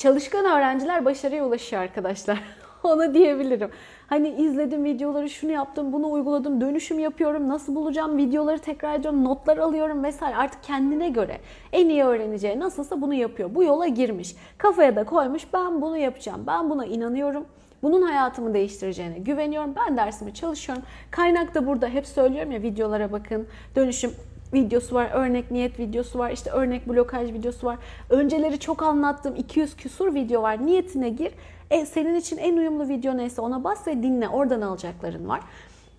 [0.00, 2.42] Çalışkan öğrenciler başarıya ulaşıyor arkadaşlar.
[2.82, 3.70] Ona diyebilirim.
[4.06, 9.58] Hani izledim videoları, şunu yaptım, bunu uyguladım, dönüşüm yapıyorum, nasıl bulacağım, videoları tekrar ediyorum, notlar
[9.58, 10.36] alıyorum vesaire.
[10.36, 11.40] Artık kendine göre
[11.72, 13.54] en iyi öğreneceği nasılsa bunu yapıyor.
[13.54, 14.34] Bu yola girmiş.
[14.58, 17.44] Kafaya da koymuş, ben bunu yapacağım, ben buna inanıyorum.
[17.82, 19.74] Bunun hayatımı değiştireceğine güveniyorum.
[19.76, 20.84] Ben dersimi çalışıyorum.
[21.10, 21.88] Kaynak da burada.
[21.88, 23.46] Hep söylüyorum ya videolara bakın.
[23.76, 24.10] Dönüşüm
[24.52, 27.78] videosu var, örnek niyet videosu var, işte örnek blokaj videosu var.
[28.10, 30.66] Önceleri çok anlattığım 200 küsur video var.
[30.66, 31.32] Niyetine gir.
[31.70, 34.28] E, senin için en uyumlu video neyse ona bas ve dinle.
[34.28, 35.40] Oradan alacakların var.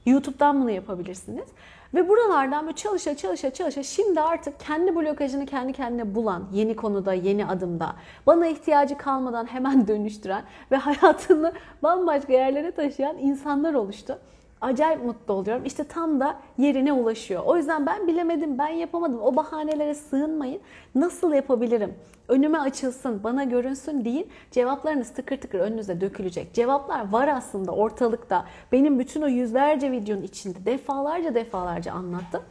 [0.05, 1.45] YouTube'dan bunu yapabilirsiniz.
[1.93, 7.13] Ve buralardan böyle çalışa çalışa çalışa şimdi artık kendi blokajını kendi kendine bulan, yeni konuda,
[7.13, 7.95] yeni adımda,
[8.27, 14.19] bana ihtiyacı kalmadan hemen dönüştüren ve hayatını bambaşka yerlere taşıyan insanlar oluştu
[14.61, 15.65] acayip mutlu oluyorum.
[15.65, 17.43] İşte tam da yerine ulaşıyor.
[17.45, 19.21] O yüzden ben bilemedim, ben yapamadım.
[19.21, 20.61] O bahanelere sığınmayın.
[20.95, 21.93] Nasıl yapabilirim?
[22.27, 24.27] Önüme açılsın, bana görünsün deyin.
[24.51, 26.53] Cevaplarınız tıkır tıkır önünüze dökülecek.
[26.53, 28.45] Cevaplar var aslında ortalıkta.
[28.71, 32.41] Benim bütün o yüzlerce videonun içinde defalarca defalarca anlattım.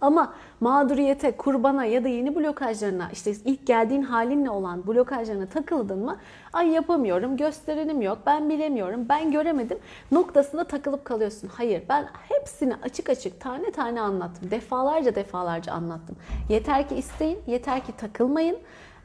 [0.00, 6.16] Ama mağduriyete, kurbana ya da yeni blokajlarına işte ilk geldiğin halinle olan blokajlarına takıldın mı?
[6.52, 9.78] Ay yapamıyorum, gösterenim yok, ben bilemiyorum, ben göremedim
[10.12, 11.48] noktasında takılıp kalıyorsun.
[11.48, 14.50] Hayır ben hepsini açık açık tane tane anlattım.
[14.50, 16.16] Defalarca defalarca anlattım.
[16.48, 18.58] Yeter ki isteyin, yeter ki takılmayın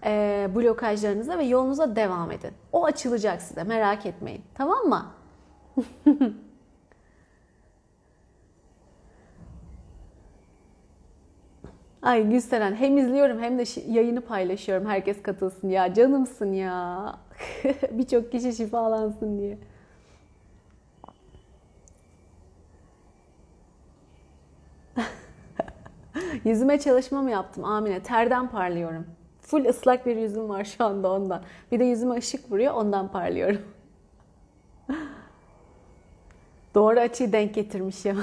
[0.06, 2.52] e, blokajlarınıza ve yolunuza devam edin.
[2.72, 4.42] O açılacak size merak etmeyin.
[4.54, 5.06] Tamam mı?
[12.06, 14.88] Ay Gülseren hem izliyorum hem de yayını paylaşıyorum.
[14.88, 15.94] Herkes katılsın ya.
[15.94, 17.16] Canımsın ya.
[17.92, 19.58] Birçok kişi şifalansın diye.
[26.46, 28.04] Yüzüme çalışma mı yaptım Amine?
[28.04, 29.06] Terden parlıyorum.
[29.42, 31.44] Full ıslak bir yüzüm var şu anda ondan.
[31.72, 33.62] Bir de yüzüme ışık vuruyor ondan parlıyorum.
[36.76, 38.16] Doğru açıyı denk getirmiş ya.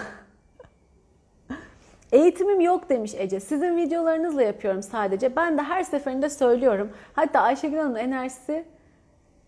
[2.12, 3.40] Eğitimim yok demiş Ece.
[3.40, 5.36] Sizin videolarınızla yapıyorum sadece.
[5.36, 6.90] Ben de her seferinde söylüyorum.
[7.12, 8.64] Hatta Ayşegül Hanım'ın enerjisi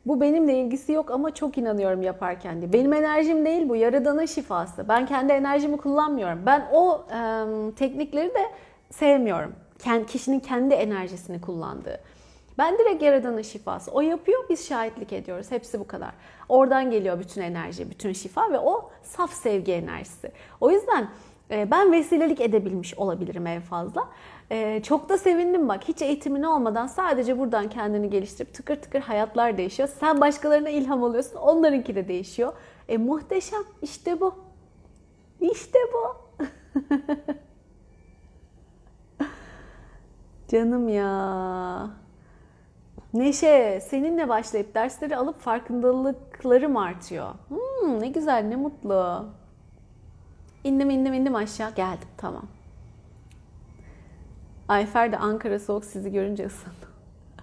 [0.07, 2.73] bu benimle ilgisi yok ama çok inanıyorum yaparken diye.
[2.73, 4.89] Benim enerjim değil bu, yaradanın şifası.
[4.89, 6.43] Ben kendi enerjimi kullanmıyorum.
[6.47, 8.43] Ben o e, teknikleri de
[8.91, 9.55] sevmiyorum.
[9.79, 12.01] Kend, kişinin kendi enerjisini kullandığı.
[12.59, 13.91] Ben direkt yaradanın şifası.
[13.91, 15.51] O yapıyor, biz şahitlik ediyoruz.
[15.51, 16.11] Hepsi bu kadar.
[16.49, 20.33] Oradan geliyor bütün enerji, bütün şifa ve o saf sevgi enerjisi.
[20.61, 21.09] O yüzden
[21.51, 24.09] ben vesilelik edebilmiş olabilirim en fazla.
[24.51, 29.59] Ee, çok da sevindim bak hiç eğitimin olmadan sadece buradan kendini geliştirip tıkır tıkır hayatlar
[29.59, 29.89] değişiyor.
[30.01, 32.53] Sen başkalarına ilham oluyorsun onlarınki de değişiyor.
[32.89, 34.35] E muhteşem işte bu.
[35.41, 36.17] İşte bu.
[40.49, 41.91] Canım ya.
[43.15, 47.29] Neşe, seninle başlayıp dersleri alıp farkındalıklarım artıyor.
[47.49, 49.25] Hmm, ne güzel, ne mutlu.
[50.65, 52.45] İndim indim indim aşağı geldim tamam.
[54.69, 56.87] Ayfer de Ankara soğuk sizi görünce ısındı.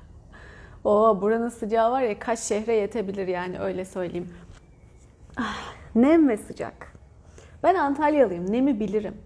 [0.83, 4.29] Oo buranın sıcağı var ya kaç şehre yetebilir yani öyle söyleyeyim.
[5.37, 6.93] Ah, nem ve sıcak.
[7.63, 8.51] Ben Antalyalıyım.
[8.51, 9.17] Nemi bilirim.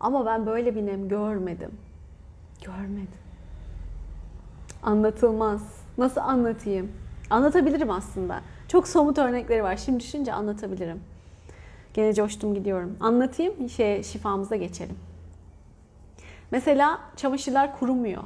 [0.00, 1.70] Ama ben böyle bir nem görmedim.
[2.64, 3.20] Görmedim.
[4.82, 5.62] Anlatılmaz.
[5.98, 6.92] Nasıl anlatayım?
[7.30, 8.40] Anlatabilirim aslında.
[8.68, 9.76] Çok somut örnekleri var.
[9.76, 11.00] Şimdi düşünce anlatabilirim.
[11.94, 12.96] Gene coştum gidiyorum.
[13.00, 14.96] Anlatayım, şey, şifamıza geçelim.
[16.50, 18.22] Mesela çamaşırlar kurumuyor.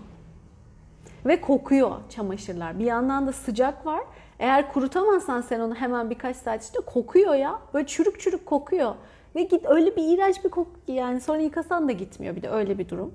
[1.26, 2.78] Ve kokuyor çamaşırlar.
[2.78, 4.00] Bir yandan da sıcak var.
[4.38, 7.58] Eğer kurutamazsan sen onu hemen birkaç saat içinde kokuyor ya.
[7.74, 8.94] Böyle çürük çürük kokuyor.
[9.34, 12.78] Ve git öyle bir iğrenç bir koku yani sonra yıkasan da gitmiyor bir de öyle
[12.78, 13.14] bir durum.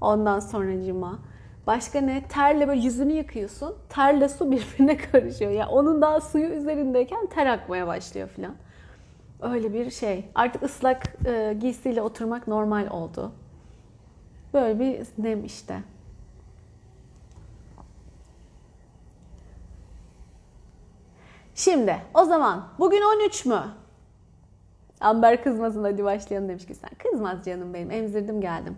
[0.00, 1.18] Ondan sonra cima.
[1.66, 2.22] Başka ne?
[2.28, 3.74] Terle böyle yüzünü yıkıyorsun.
[3.88, 5.50] Terle su birbirine karışıyor.
[5.50, 8.54] Ya yani onun daha suyu üzerindeyken ter akmaya başlıyor filan.
[9.42, 10.30] Öyle bir şey.
[10.34, 13.32] Artık ıslak e, giysiyle oturmak normal oldu.
[14.54, 15.82] Böyle bir nem işte.
[21.54, 23.62] Şimdi o zaman bugün 13 mü?
[25.00, 26.90] Amber kızmasın hadi başlayalım demiş ki sen.
[26.98, 28.76] Kızmaz canım benim emzirdim geldim.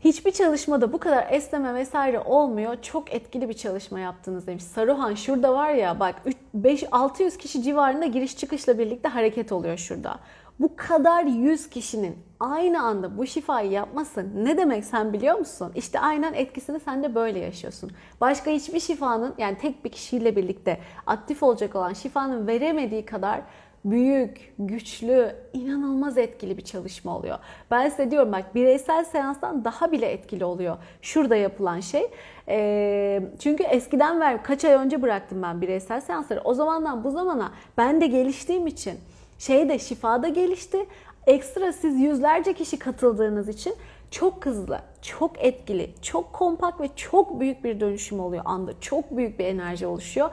[0.00, 2.76] Hiçbir çalışmada bu kadar esneme vesaire olmuyor.
[2.82, 4.64] Çok etkili bir çalışma yaptınız demiş.
[4.64, 6.14] Saruhan şurada var ya bak
[6.56, 10.18] 5-600 kişi civarında giriş çıkışla birlikte hareket oluyor şurada.
[10.60, 15.72] Bu kadar 100 kişinin aynı anda bu şifayı yapması ne demek sen biliyor musun?
[15.74, 17.90] İşte aynen etkisini sen de böyle yaşıyorsun.
[18.20, 23.40] Başka hiçbir şifanın yani tek bir kişiyle birlikte aktif olacak olan şifanın veremediği kadar
[23.84, 27.38] büyük, güçlü, inanılmaz etkili bir çalışma oluyor.
[27.70, 30.76] Ben size diyorum bak bireysel seanstan daha bile etkili oluyor.
[31.02, 32.06] Şurada yapılan şey.
[32.48, 36.40] E, çünkü eskiden ver kaç ay önce bıraktım ben bireysel seansları.
[36.40, 38.98] O zamandan bu zamana ben de geliştiğim için
[39.38, 40.86] şey de şifada gelişti.
[41.26, 43.74] Ekstra siz yüzlerce kişi katıldığınız için
[44.10, 48.80] çok hızlı, çok etkili, çok kompakt ve çok büyük bir dönüşüm oluyor anda.
[48.80, 50.30] Çok büyük bir enerji oluşuyor.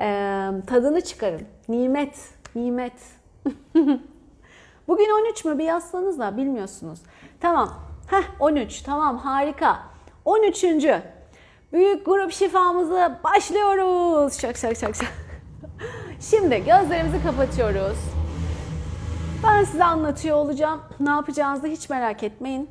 [0.00, 1.42] Ee, tadını çıkarın.
[1.68, 2.92] Nimet, nimet.
[4.88, 5.58] Bugün 13 mü?
[5.58, 6.98] Bir yazsanız da bilmiyorsunuz.
[7.40, 7.74] Tamam.
[8.06, 8.82] Heh 13.
[8.82, 9.82] Tamam harika.
[10.24, 10.64] 13.
[11.72, 14.40] Büyük grup şifamızı başlıyoruz.
[14.40, 15.12] Şak şak şak şak.
[16.20, 17.98] Şimdi gözlerimizi kapatıyoruz.
[19.46, 20.80] Ben size anlatıyor olacağım.
[21.00, 22.70] Ne yapacağınızı hiç merak etmeyin.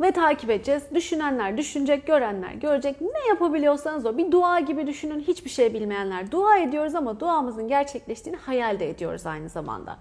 [0.00, 0.82] Ve takip edeceğiz.
[0.94, 3.00] Düşünenler düşünecek, görenler görecek.
[3.00, 4.18] Ne yapabiliyorsanız o.
[4.18, 5.20] Bir dua gibi düşünün.
[5.20, 6.30] Hiçbir şey bilmeyenler.
[6.30, 9.96] Dua ediyoruz ama duamızın gerçekleştiğini hayal de ediyoruz aynı zamanda.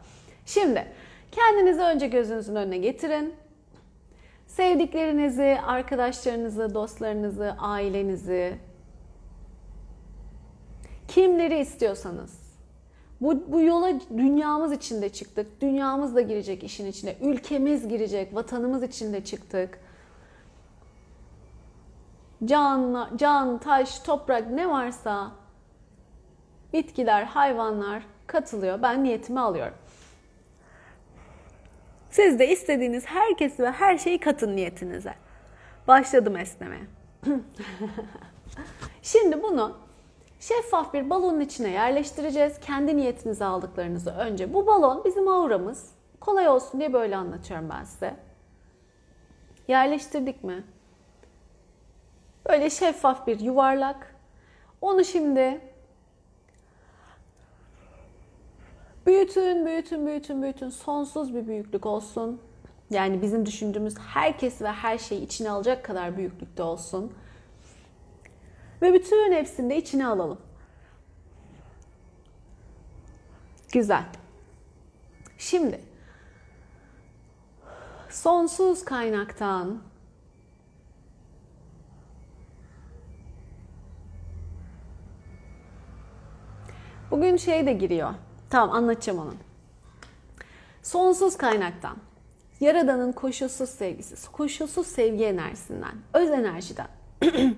[0.45, 0.86] Şimdi
[1.31, 3.33] kendinizi önce gözünüzün önüne getirin.
[4.47, 8.55] Sevdiklerinizi, arkadaşlarınızı, dostlarınızı, ailenizi,
[11.07, 12.47] kimleri istiyorsanız
[13.21, 15.62] bu, bu yola dünyamız içinde çıktık.
[15.62, 17.15] Dünyamız da girecek işin içine.
[17.21, 18.36] Ülkemiz girecek.
[18.36, 19.79] Vatanımız içinde çıktık.
[22.45, 25.32] Can, can, taş, toprak ne varsa
[26.73, 28.82] bitkiler, hayvanlar katılıyor.
[28.82, 29.78] Ben niyetimi alıyorum.
[32.10, 35.13] Siz de istediğiniz herkesi ve her şeyi katın niyetinize.
[35.88, 36.84] Başladım esnemeye.
[39.02, 39.78] Şimdi bunu
[40.39, 42.60] şeffaf bir balonun içine yerleştireceğiz.
[42.60, 44.54] Kendi niyetinizi aldıklarınızı önce.
[44.54, 45.91] Bu balon bizim auramız.
[46.19, 48.15] Kolay olsun diye böyle anlatıyorum ben size.
[49.67, 50.63] Yerleştirdik mi?
[52.47, 54.15] Böyle şeffaf bir yuvarlak.
[54.81, 55.62] Onu şimdi
[59.05, 60.69] büyütün, büyütün, büyütün, büyütün.
[60.69, 62.41] Sonsuz bir büyüklük olsun.
[62.89, 67.13] Yani bizim düşündüğümüz herkes ve her şeyi içine alacak kadar büyüklükte olsun.
[68.81, 70.41] Ve bütün hepsini de içine alalım.
[73.71, 74.05] Güzel.
[75.38, 75.81] Şimdi
[78.10, 79.81] sonsuz kaynaktan
[87.11, 88.13] Bugün şey de giriyor.
[88.49, 89.33] Tamam anlatacağım onu.
[90.83, 91.97] Sonsuz kaynaktan,
[92.59, 96.87] Yaradan'ın koşulsuz sevgisi, koşulsuz sevgi enerjisinden, öz enerjiden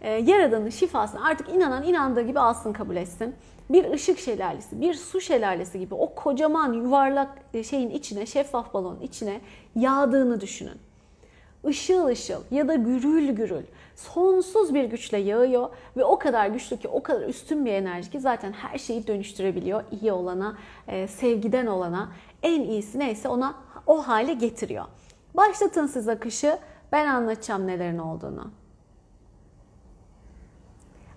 [0.00, 3.34] e, Yaradan'ın şifasını artık inanan inandığı gibi alsın kabul etsin.
[3.70, 9.00] Bir ışık şelalesi, bir su şelalesi gibi o kocaman yuvarlak e, şeyin içine, şeffaf balonun
[9.00, 9.40] içine
[9.76, 10.78] yağdığını düşünün.
[11.68, 13.64] Işıl ışıl ya da gürül gürül
[13.96, 18.20] sonsuz bir güçle yağıyor ve o kadar güçlü ki o kadar üstün bir enerji ki
[18.20, 19.82] zaten her şeyi dönüştürebiliyor.
[19.90, 20.56] iyi olana,
[20.88, 23.54] e, sevgiden olana en iyisi neyse ona
[23.86, 24.84] o hale getiriyor.
[25.34, 26.58] Başlatın siz akışı
[26.92, 28.50] ben anlatacağım nelerin olduğunu.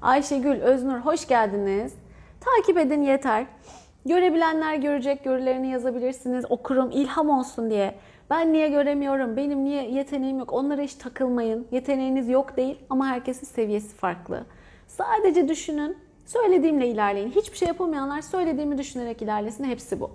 [0.01, 1.93] Ayşegül, Öznur hoş geldiniz.
[2.39, 3.45] Takip edin yeter.
[4.05, 6.45] Görebilenler görecek, görülerini yazabilirsiniz.
[6.49, 7.95] Okurum, ilham olsun diye.
[8.29, 11.67] Ben niye göremiyorum, benim niye yeteneğim yok onlara hiç takılmayın.
[11.71, 14.45] Yeteneğiniz yok değil ama herkesin seviyesi farklı.
[14.87, 17.29] Sadece düşünün, söylediğimle ilerleyin.
[17.29, 19.63] Hiçbir şey yapamayanlar söylediğimi düşünerek ilerlesin.
[19.63, 20.11] Hepsi bu.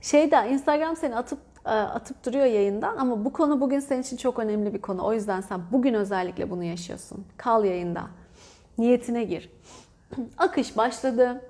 [0.00, 4.38] Şeyde Instagram seni atıp e, atıp duruyor yayından ama bu konu bugün senin için çok
[4.38, 5.04] önemli bir konu.
[5.06, 7.26] O yüzden sen bugün özellikle bunu yaşıyorsun.
[7.36, 8.06] Kal yayında.
[8.78, 9.50] Niyetine gir.
[10.38, 11.42] Akış başladı.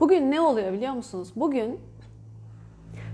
[0.00, 1.32] Bugün ne oluyor biliyor musunuz?
[1.36, 1.80] Bugün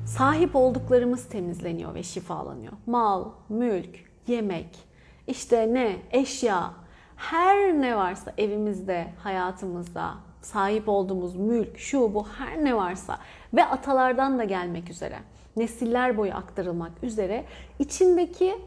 [0.06, 2.72] sahip olduklarımız temizleniyor ve şifalanıyor.
[2.86, 4.78] Mal, mülk, yemek,
[5.26, 6.70] işte ne, eşya,
[7.16, 13.18] her ne varsa evimizde, hayatımızda, sahip olduğumuz mülk, şu bu her ne varsa
[13.54, 15.18] ve atalardan da gelmek üzere,
[15.56, 17.44] nesiller boyu aktarılmak üzere
[17.78, 18.58] içindeki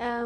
[0.00, 0.22] e,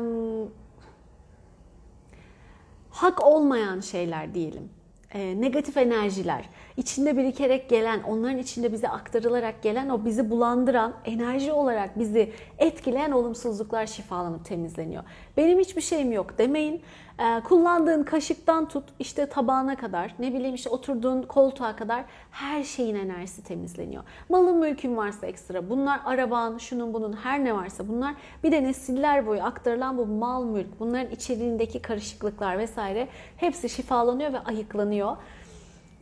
[2.90, 4.71] hak olmayan şeyler diyelim.
[5.14, 6.49] E, negatif enerjiler,
[6.81, 13.11] içinde birikerek gelen, onların içinde bize aktarılarak gelen, o bizi bulandıran, enerji olarak bizi etkileyen
[13.11, 15.03] olumsuzluklar şifalanıp temizleniyor.
[15.37, 16.83] Benim hiçbir şeyim yok demeyin.
[17.21, 22.95] Ee, kullandığın kaşıktan tut işte tabağına kadar ne bileyim işte oturduğun koltuğa kadar her şeyin
[22.95, 24.03] enerjisi temizleniyor.
[24.29, 28.14] Malın mülkün varsa ekstra bunlar araban şunun bunun her ne varsa bunlar
[28.45, 34.38] bir de nesiller boyu aktarılan bu mal mülk bunların içeriğindeki karışıklıklar vesaire hepsi şifalanıyor ve
[34.38, 35.16] ayıklanıyor.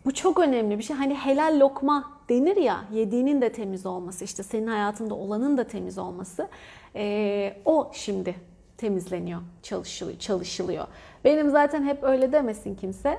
[0.09, 0.97] Bu çok önemli bir şey.
[0.97, 5.99] Hani helal lokma denir ya yediğinin de temiz olması işte senin hayatında olanın da temiz
[5.99, 6.49] olması.
[6.97, 8.35] Ee, o şimdi
[8.77, 10.87] temizleniyor, çalışılıyor, çalışılıyor.
[11.25, 13.19] Benim zaten hep öyle demesin kimse.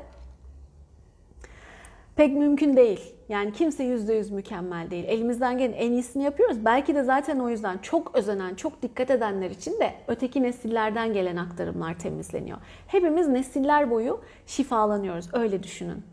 [2.15, 3.15] Pek mümkün değil.
[3.29, 5.05] Yani kimse yüzde yüz mükemmel değil.
[5.07, 6.65] Elimizden gelen en iyisini yapıyoruz.
[6.65, 11.37] Belki de zaten o yüzden çok özenen, çok dikkat edenler için de öteki nesillerden gelen
[11.37, 12.57] aktarımlar temizleniyor.
[12.87, 15.29] Hepimiz nesiller boyu şifalanıyoruz.
[15.33, 16.03] Öyle düşünün.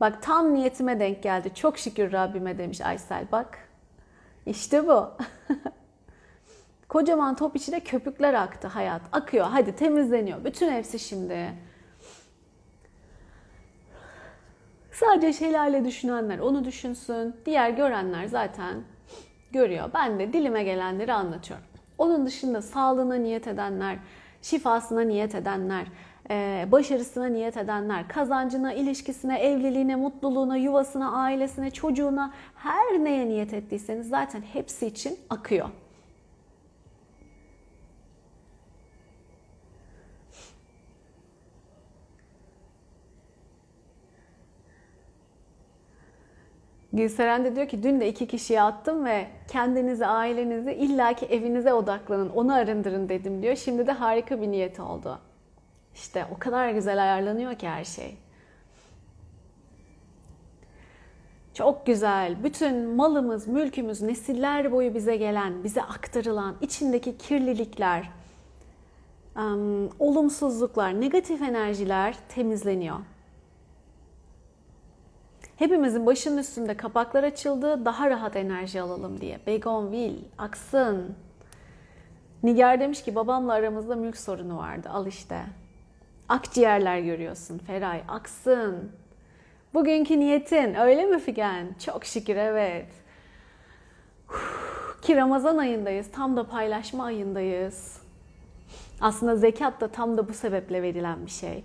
[0.00, 1.54] Bak tam niyetime denk geldi.
[1.54, 3.24] Çok şükür Rabbime demiş Aysel.
[3.32, 3.58] Bak
[4.46, 5.10] işte bu.
[6.88, 9.02] Kocaman top içine köpükler aktı hayat.
[9.12, 9.46] Akıyor.
[9.46, 10.44] Hadi temizleniyor.
[10.44, 11.52] Bütün hepsi şimdi.
[14.92, 17.36] Sadece şelale düşünenler onu düşünsün.
[17.46, 18.82] Diğer görenler zaten
[19.52, 19.90] görüyor.
[19.94, 21.66] Ben de dilime gelenleri anlatıyorum.
[21.98, 23.98] Onun dışında sağlığına niyet edenler,
[24.42, 25.86] şifasına niyet edenler,
[26.72, 34.42] başarısına niyet edenler, kazancına, ilişkisine, evliliğine, mutluluğuna, yuvasına, ailesine, çocuğuna her neye niyet ettiyseniz zaten
[34.42, 35.68] hepsi için akıyor.
[46.92, 52.30] Gülseren de diyor ki dün de iki kişiye attım ve kendinizi, ailenizi illaki evinize odaklanın,
[52.30, 53.56] onu arındırın dedim diyor.
[53.56, 55.29] Şimdi de harika bir niyet oldu.
[56.00, 58.16] İşte o kadar güzel ayarlanıyor ki her şey.
[61.54, 62.44] Çok güzel.
[62.44, 68.10] Bütün malımız, mülkümüz, nesiller boyu bize gelen, bize aktarılan, içindeki kirlilikler,
[69.98, 72.98] olumsuzluklar, negatif enerjiler temizleniyor.
[75.56, 79.40] Hepimizin başının üstünde kapaklar açıldı, daha rahat enerji alalım diye.
[79.46, 81.16] Begonvil, aksın.
[82.42, 84.88] Nigar demiş ki babamla aramızda mülk sorunu vardı.
[84.92, 85.44] Al işte.
[86.30, 88.92] Akciğerler görüyorsun Feray, aksın.
[89.74, 91.74] Bugünkü niyetin öyle mi Figen?
[91.84, 92.86] Çok şükür evet.
[95.02, 96.06] Ki Ramazan ayındayız.
[96.12, 98.00] Tam da paylaşma ayındayız.
[99.00, 101.64] Aslında zekat da tam da bu sebeple verilen bir şey.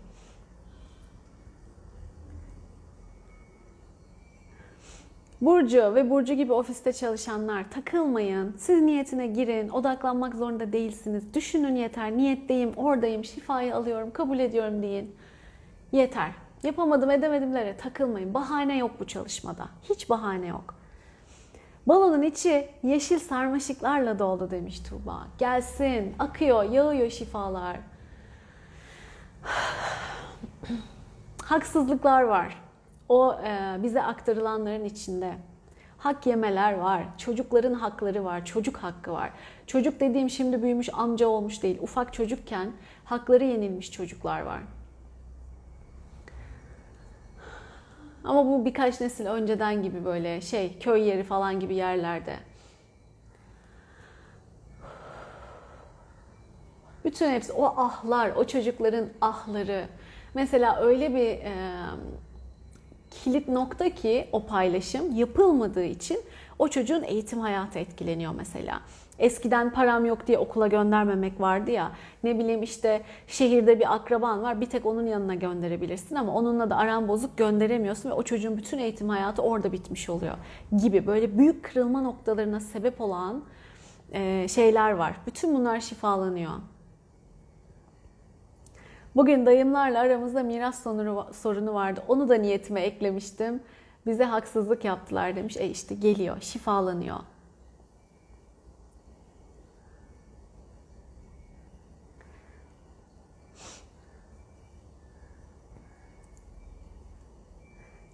[5.41, 8.55] Burcu ve Burcu gibi ofiste çalışanlar takılmayın.
[8.57, 9.69] Siz niyetine girin.
[9.69, 11.33] Odaklanmak zorunda değilsiniz.
[11.33, 12.11] Düşünün yeter.
[12.11, 15.15] Niyetteyim, oradayım, şifayı alıyorum, kabul ediyorum deyin.
[15.91, 16.31] Yeter.
[16.63, 18.33] Yapamadım edemedimlere takılmayın.
[18.33, 19.67] Bahane yok bu çalışmada.
[19.83, 20.75] Hiç bahane yok.
[21.87, 25.27] Balonun içi yeşil sarmaşıklarla doldu demiş Tuğba.
[25.37, 27.77] Gelsin, akıyor, yağıyor şifalar.
[31.43, 32.64] Haksızlıklar var
[33.09, 35.35] o e, bize aktarılanların içinde
[35.97, 39.31] hak yemeler var, çocukların hakları var, çocuk hakkı var.
[39.67, 42.71] Çocuk dediğim şimdi büyümüş amca olmuş değil, ufak çocukken
[43.05, 44.61] hakları yenilmiş çocuklar var.
[48.23, 52.35] Ama bu birkaç nesil önceden gibi böyle şey köy yeri falan gibi yerlerde.
[57.05, 59.87] Bütün hepsi o ahlar, o çocukların ahları.
[60.33, 61.85] Mesela öyle bir e,
[63.23, 66.19] kilit nokta ki o paylaşım yapılmadığı için
[66.59, 68.81] o çocuğun eğitim hayatı etkileniyor mesela.
[69.19, 71.91] Eskiden param yok diye okula göndermemek vardı ya.
[72.23, 76.77] Ne bileyim işte şehirde bir akraban var bir tek onun yanına gönderebilirsin ama onunla da
[76.77, 80.35] aran bozuk gönderemiyorsun ve o çocuğun bütün eğitim hayatı orada bitmiş oluyor
[80.81, 83.43] gibi böyle büyük kırılma noktalarına sebep olan
[84.47, 85.15] şeyler var.
[85.27, 86.51] Bütün bunlar şifalanıyor.
[89.15, 90.83] Bugün dayımlarla aramızda miras
[91.31, 92.03] sorunu vardı.
[92.07, 93.63] Onu da niyetime eklemiştim.
[94.05, 95.57] Bize haksızlık yaptılar demiş.
[95.57, 97.19] E işte geliyor, şifalanıyor.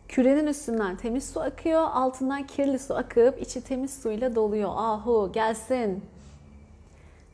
[0.07, 4.69] Kürenin üstünden temiz su akıyor, altından kirli su akıp içi temiz suyla doluyor.
[4.75, 6.03] Ahu gelsin.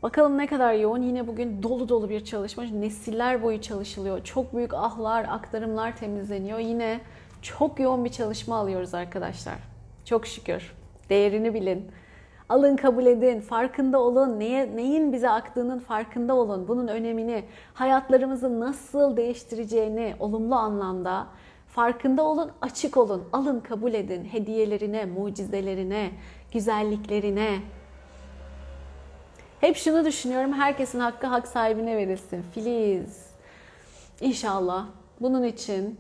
[0.04, 1.02] Bakalım ne kadar yoğun.
[1.02, 2.64] Yine bugün dolu dolu bir çalışma.
[2.64, 4.24] Nesiller boyu çalışılıyor.
[4.24, 6.60] Çok büyük ahlar, aktarımlar temizleniyor.
[6.60, 7.00] Yine
[7.42, 9.56] çok yoğun bir çalışma alıyoruz arkadaşlar.
[10.06, 10.74] Çok şükür.
[11.10, 11.92] Değerini bilin.
[12.50, 19.18] Alın kabul edin, farkında olun, neye, neyin bize aktığının farkında olun, bunun önemini, hayatlarımızı nasıl
[19.18, 21.28] değiştireceğini olumlu anlamda
[21.68, 26.10] farkında olun, açık olun, alın kabul edin hediyelerine, mucizelerine,
[26.54, 27.60] güzelliklerine,
[29.60, 32.42] hep şunu düşünüyorum, herkesin hakkı hak sahibine verilsin.
[32.54, 33.28] Filiz.
[34.22, 34.86] İnşallah
[35.22, 36.00] bunun için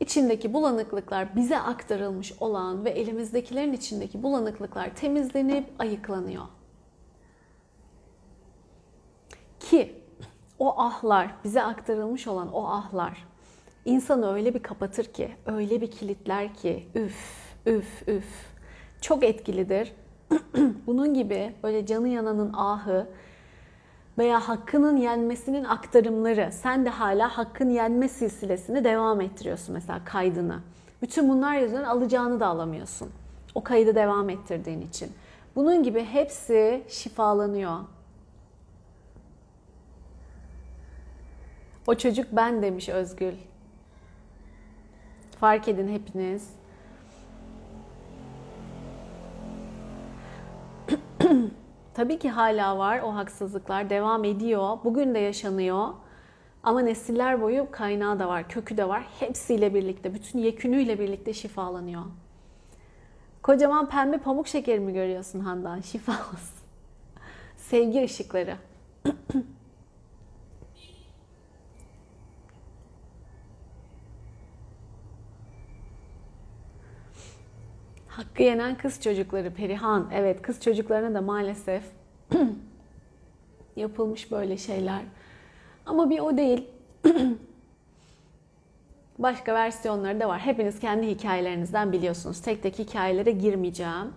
[0.00, 6.44] içindeki bulanıklıklar bize aktarılmış olan ve elimizdekilerin içindeki bulanıklıklar temizlenip ayıklanıyor.
[9.60, 10.02] Ki
[10.58, 13.26] o ahlar, bize aktarılmış olan o ahlar
[13.84, 18.46] insanı öyle bir kapatır ki, öyle bir kilitler ki üf üf üf
[19.00, 19.92] çok etkilidir.
[20.86, 23.06] Bunun gibi böyle canı yananın ahı
[24.18, 26.50] veya hakkının yenmesinin aktarımları.
[26.52, 30.60] Sen de hala hakkın yenme silsilesini devam ettiriyorsun mesela kaydını.
[31.02, 33.10] Bütün bunlar yüzünden alacağını da alamıyorsun.
[33.54, 35.12] O kaydı devam ettirdiğin için.
[35.56, 37.78] Bunun gibi hepsi şifalanıyor.
[41.86, 43.34] O çocuk ben demiş Özgül.
[45.40, 46.61] Fark edin hepiniz.
[51.94, 54.78] Tabii ki hala var o haksızlıklar devam ediyor.
[54.84, 55.88] Bugün de yaşanıyor.
[56.62, 59.06] Ama nesiller boyu kaynağı da var, kökü de var.
[59.20, 62.02] Hepsiyle birlikte, bütün yekünüyle birlikte şifalanıyor.
[63.42, 65.80] Kocaman pembe pamuk şekeri mi görüyorsun Handan?
[65.80, 66.62] Şifa olsun.
[67.56, 68.56] Sevgi ışıkları.
[78.16, 80.08] Hakkı yenen kız çocukları Perihan.
[80.12, 81.82] Evet kız çocuklarına da maalesef
[83.76, 85.02] yapılmış böyle şeyler.
[85.86, 86.68] Ama bir o değil.
[89.18, 90.38] Başka versiyonları da var.
[90.38, 92.42] Hepiniz kendi hikayelerinizden biliyorsunuz.
[92.42, 94.12] Tek tek hikayelere girmeyeceğim.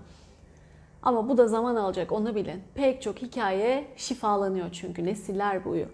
[1.04, 2.64] Ama bu da zaman alacak onu bilin.
[2.74, 5.88] Pek çok hikaye şifalanıyor çünkü nesiller boyu.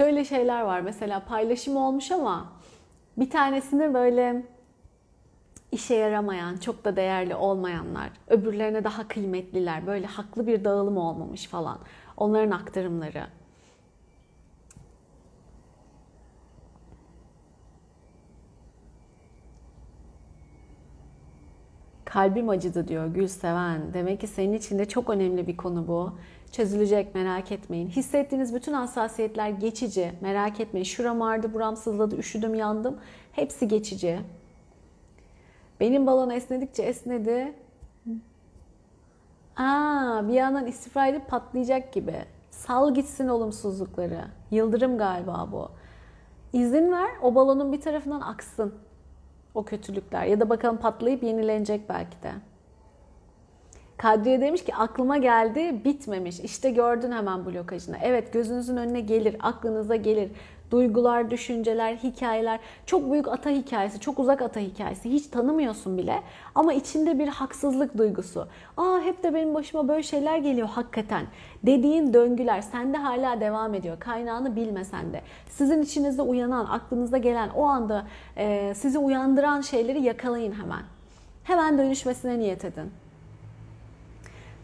[0.00, 0.80] Şöyle şeyler var.
[0.80, 2.52] Mesela paylaşım olmuş ama
[3.16, 4.42] bir tanesinde böyle
[5.72, 11.78] işe yaramayan, çok da değerli olmayanlar, öbürlerine daha kıymetliler, böyle haklı bir dağılım olmamış falan.
[12.16, 13.26] Onların aktarımları.
[22.04, 23.94] Kalbim acıdı diyor Gülseven.
[23.94, 26.12] Demek ki senin için de çok önemli bir konu bu
[26.52, 27.88] çözülecek merak etmeyin.
[27.88, 30.12] Hissettiğiniz bütün hassasiyetler geçici.
[30.20, 30.84] Merak etmeyin.
[30.84, 32.98] Şuram ağrıdı, buram sızladı, üşüdüm, yandım.
[33.32, 34.20] Hepsi geçici.
[35.80, 37.52] Benim balon esnedikçe esnedi.
[39.56, 42.14] Aa, bir yandan istifra edip patlayacak gibi.
[42.50, 44.24] Sal gitsin olumsuzlukları.
[44.50, 45.68] Yıldırım galiba bu.
[46.52, 48.74] İzin ver o balonun bir tarafından aksın
[49.54, 50.24] o kötülükler.
[50.24, 52.32] Ya da bakalım patlayıp yenilenecek belki de.
[54.00, 56.40] Kadriye demiş ki aklıma geldi bitmemiş.
[56.40, 57.96] İşte gördün hemen blokajını.
[58.02, 60.30] Evet gözünüzün önüne gelir, aklınıza gelir.
[60.70, 62.60] Duygular, düşünceler, hikayeler.
[62.86, 65.10] Çok büyük ata hikayesi, çok uzak ata hikayesi.
[65.10, 66.22] Hiç tanımıyorsun bile.
[66.54, 68.48] Ama içinde bir haksızlık duygusu.
[68.76, 71.26] Aa hep de benim başıma böyle şeyler geliyor hakikaten.
[71.62, 74.00] Dediğin döngüler sende hala devam ediyor.
[74.00, 75.20] Kaynağını bilmesen de.
[75.48, 80.82] Sizin içinizde uyanan, aklınızda gelen, o anda e, sizi uyandıran şeyleri yakalayın hemen.
[81.44, 82.90] Hemen dönüşmesine niyet edin.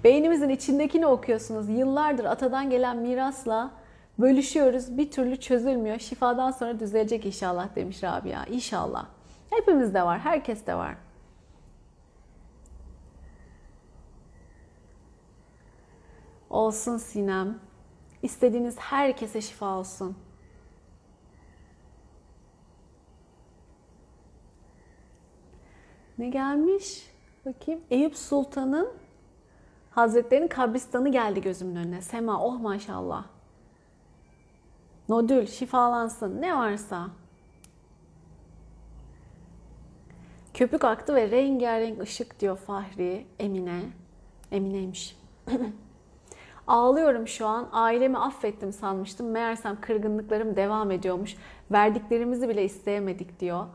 [0.06, 1.68] Beynimizin içindekini okuyorsunuz.
[1.68, 3.70] Yıllardır atadan gelen mirasla
[4.18, 4.98] bölüşüyoruz.
[4.98, 5.98] Bir türlü çözülmüyor.
[5.98, 8.44] Şifadan sonra düzelecek inşallah demiş Rabia.
[8.44, 9.06] İnşallah.
[9.50, 10.18] Hepimizde var.
[10.18, 10.96] Herkeste var.
[16.50, 17.58] Olsun Sinem.
[18.22, 20.16] İstediğiniz herkese şifa olsun.
[26.18, 27.10] Ne gelmiş?
[27.46, 27.80] Bakayım.
[27.90, 29.05] Eyüp Sultan'ın
[29.96, 32.02] Hazretlerinin kabristanı geldi gözümün önüne.
[32.02, 33.24] Sema oh maşallah.
[35.08, 37.08] Nodül şifalansın ne varsa.
[40.54, 43.80] Köpük aktı ve rengarenk ışık diyor Fahri Emine.
[44.52, 45.16] Emine'ymiş.
[46.66, 47.68] Ağlıyorum şu an.
[47.72, 49.30] Ailemi affettim sanmıştım.
[49.30, 51.36] Meğersem kırgınlıklarım devam ediyormuş.
[51.70, 53.66] Verdiklerimizi bile isteyemedik diyor.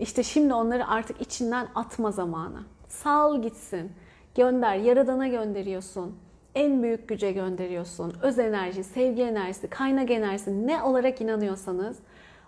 [0.00, 2.62] İşte şimdi onları artık içinden atma zamanı.
[2.88, 3.92] Sal gitsin.
[4.34, 6.16] Gönder, Yaradan'a gönderiyorsun.
[6.54, 8.14] En büyük güce gönderiyorsun.
[8.22, 11.98] Öz enerji, sevgi enerjisi, kaynak enerjisi ne olarak inanıyorsanız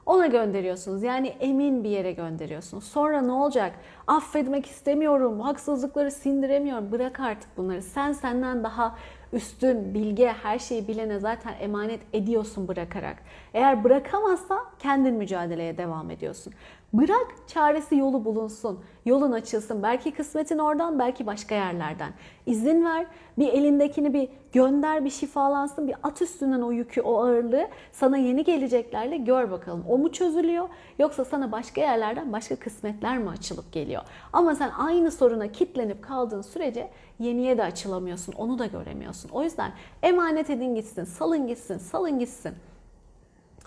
[0.06, 1.02] ona gönderiyorsunuz.
[1.02, 2.84] Yani emin bir yere gönderiyorsunuz.
[2.84, 3.72] Sonra ne olacak?
[4.06, 6.92] Affetmek istemiyorum, haksızlıkları sindiremiyorum.
[6.92, 7.82] Bırak artık bunları.
[7.82, 8.96] Sen senden daha
[9.32, 13.16] üstün, bilge, her şeyi bilene zaten emanet ediyorsun bırakarak.
[13.54, 16.52] Eğer bırakamazsan kendin mücadeleye devam ediyorsun.
[16.94, 18.80] Bırak çaresi yolu bulunsun.
[19.04, 19.82] Yolun açılsın.
[19.82, 22.12] Belki kısmetin oradan, belki başka yerlerden.
[22.46, 23.06] İzin ver.
[23.38, 25.88] Bir elindekini bir gönder, bir şifalansın.
[25.88, 27.68] Bir at üstünden o yükü, o ağırlığı.
[27.92, 29.84] Sana yeni geleceklerle gör bakalım.
[29.88, 30.68] O mu çözülüyor?
[30.98, 34.02] Yoksa sana başka yerlerden başka kısmetler mi açılıp geliyor?
[34.32, 38.32] Ama sen aynı soruna kitlenip kaldığın sürece yeniye de açılamıyorsun.
[38.32, 39.28] Onu da göremiyorsun.
[39.28, 39.72] O yüzden
[40.02, 41.04] emanet edin gitsin.
[41.04, 41.78] Salın gitsin.
[41.78, 42.54] Salın gitsin.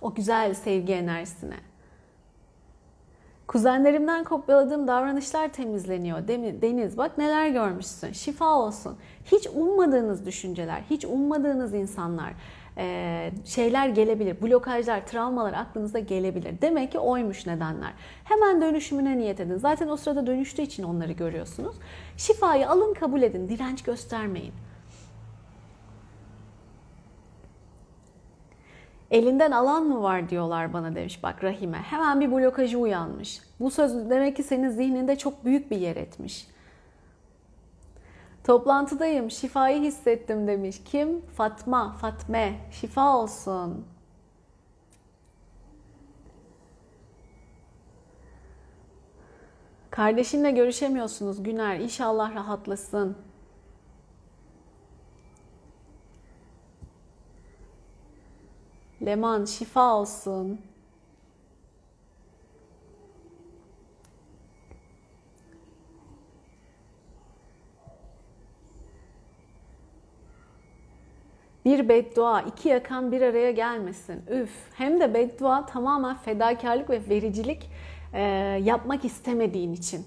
[0.02, 1.56] O güzel sevgi enerjisine.
[3.48, 6.28] Kuzenlerimden kopyaladığım davranışlar temizleniyor.
[6.62, 8.12] Deniz bak neler görmüşsün.
[8.12, 8.98] Şifa olsun.
[9.26, 12.34] Hiç ummadığınız düşünceler, hiç ummadığınız insanlar,
[13.46, 14.42] şeyler gelebilir.
[14.42, 16.62] Blokajlar, travmalar aklınıza gelebilir.
[16.62, 17.94] Demek ki oymuş nedenler.
[18.24, 19.58] Hemen dönüşümüne niyet edin.
[19.58, 21.76] Zaten o sırada dönüştüğü için onları görüyorsunuz.
[22.18, 23.50] Şifayı alın kabul edin.
[23.50, 24.54] Direnç göstermeyin.
[29.12, 31.78] Elinden alan mı var diyorlar bana demiş bak Rahime.
[31.78, 33.42] Hemen bir blokajı uyanmış.
[33.60, 36.48] Bu söz demek ki senin zihninde çok büyük bir yer etmiş.
[38.44, 40.82] Toplantıdayım, şifayı hissettim demiş.
[40.86, 41.22] Kim?
[41.22, 42.54] Fatma, Fatme.
[42.72, 43.86] Şifa olsun.
[49.90, 51.80] Kardeşinle görüşemiyorsunuz Güner.
[51.80, 53.18] İnşallah rahatlasın.
[59.06, 60.60] Leman şifa olsun.
[71.66, 74.22] Bir beddua, iki yakan bir araya gelmesin.
[74.30, 74.52] Üf.
[74.74, 77.70] Hem de beddua tamamen fedakarlık ve vericilik
[78.14, 78.22] e,
[78.64, 80.06] yapmak istemediğin için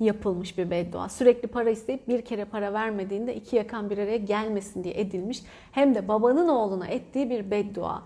[0.00, 1.08] yapılmış bir beddua.
[1.08, 5.42] Sürekli para isteyip bir kere para vermediğinde iki yakan bir araya gelmesin diye edilmiş.
[5.72, 8.02] Hem de babanın oğluna ettiği bir beddua.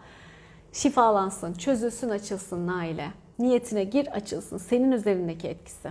[0.72, 3.10] Şifalansın, çözülsün, açılsın Naile.
[3.38, 4.58] Niyetine gir, açılsın.
[4.58, 5.90] Senin üzerindeki etkisi.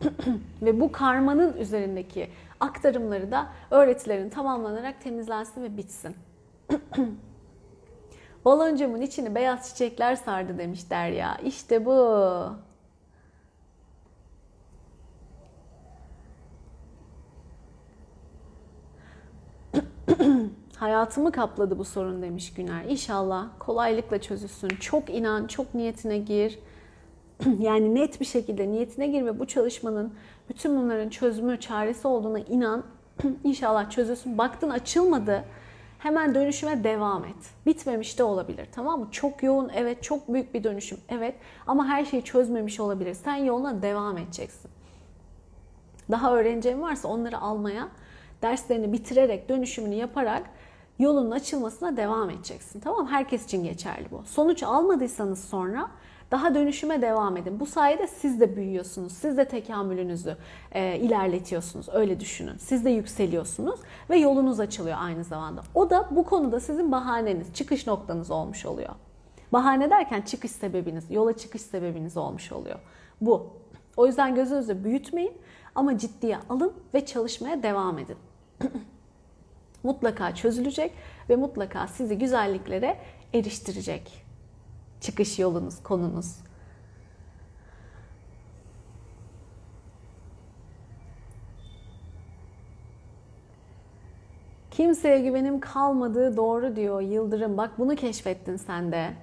[0.62, 6.16] ve bu karmanın üzerindeki aktarımları da öğretilerin tamamlanarak temizlensin ve bitsin.
[8.44, 11.36] Baloncumun içini beyaz çiçekler sardı demiş Derya.
[11.44, 12.63] İşte bu.
[20.76, 22.84] Hayatımı kapladı bu sorun demiş Güner.
[22.84, 24.68] İnşallah kolaylıkla çözülsün.
[24.68, 26.58] Çok inan, çok niyetine gir.
[27.58, 30.14] yani net bir şekilde niyetine gir ve bu çalışmanın
[30.48, 32.84] bütün bunların çözümü, çaresi olduğuna inan.
[33.44, 34.38] İnşallah çözülsün.
[34.38, 35.44] Baktın açılmadı.
[35.98, 37.36] Hemen dönüşüme devam et.
[37.66, 39.08] Bitmemiş de olabilir tamam mı?
[39.10, 41.34] Çok yoğun evet, çok büyük bir dönüşüm evet
[41.66, 43.14] ama her şeyi çözmemiş olabilir.
[43.14, 44.70] Sen yoluna devam edeceksin.
[46.10, 47.88] Daha öğreneceğin varsa onları almaya,
[48.42, 50.42] derslerini bitirerek, dönüşümünü yaparak
[50.98, 52.80] yolun açılmasına devam edeceksin.
[52.80, 54.22] Tamam Herkes için geçerli bu.
[54.26, 55.90] Sonuç almadıysanız sonra
[56.30, 57.60] daha dönüşüme devam edin.
[57.60, 59.12] Bu sayede siz de büyüyorsunuz.
[59.12, 60.36] Siz de tekamülünüzü
[60.72, 61.88] e, ilerletiyorsunuz.
[61.92, 62.56] Öyle düşünün.
[62.58, 63.80] Siz de yükseliyorsunuz
[64.10, 65.62] ve yolunuz açılıyor aynı zamanda.
[65.74, 68.90] O da bu konuda sizin bahaneniz, çıkış noktanız olmuş oluyor.
[69.52, 72.78] Bahane derken çıkış sebebiniz, yola çıkış sebebiniz olmuş oluyor.
[73.20, 73.46] Bu.
[73.96, 75.32] O yüzden gözünüzü büyütmeyin
[75.74, 78.16] ama ciddiye alın ve çalışmaya devam edin.
[79.84, 80.92] mutlaka çözülecek
[81.28, 82.98] ve mutlaka sizi güzelliklere
[83.34, 84.24] eriştirecek.
[85.00, 86.36] Çıkış yolunuz, konunuz.
[94.70, 97.56] Kimseye güvenim kalmadığı doğru diyor Yıldırım.
[97.56, 99.14] Bak bunu keşfettin sen de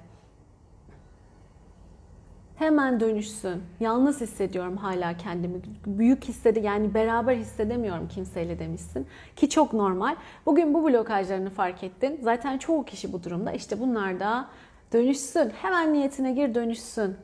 [2.61, 3.63] hemen dönüşsün.
[3.79, 5.61] Yalnız hissediyorum hala kendimi.
[5.85, 9.07] Büyük hissedi yani beraber hissedemiyorum kimseyle demişsin.
[9.35, 10.15] Ki çok normal.
[10.45, 12.19] Bugün bu blokajlarını fark ettin.
[12.21, 13.51] Zaten çoğu kişi bu durumda.
[13.51, 14.47] İşte bunlar da
[14.93, 15.49] dönüşsün.
[15.49, 17.15] Hemen niyetine gir dönüşsün.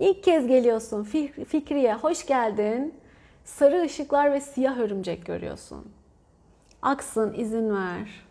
[0.00, 1.04] İlk kez geliyorsun
[1.48, 1.94] Fikriye.
[1.94, 2.94] Hoş geldin.
[3.44, 5.86] Sarı ışıklar ve siyah örümcek görüyorsun.
[6.82, 8.27] Aksın izin ver.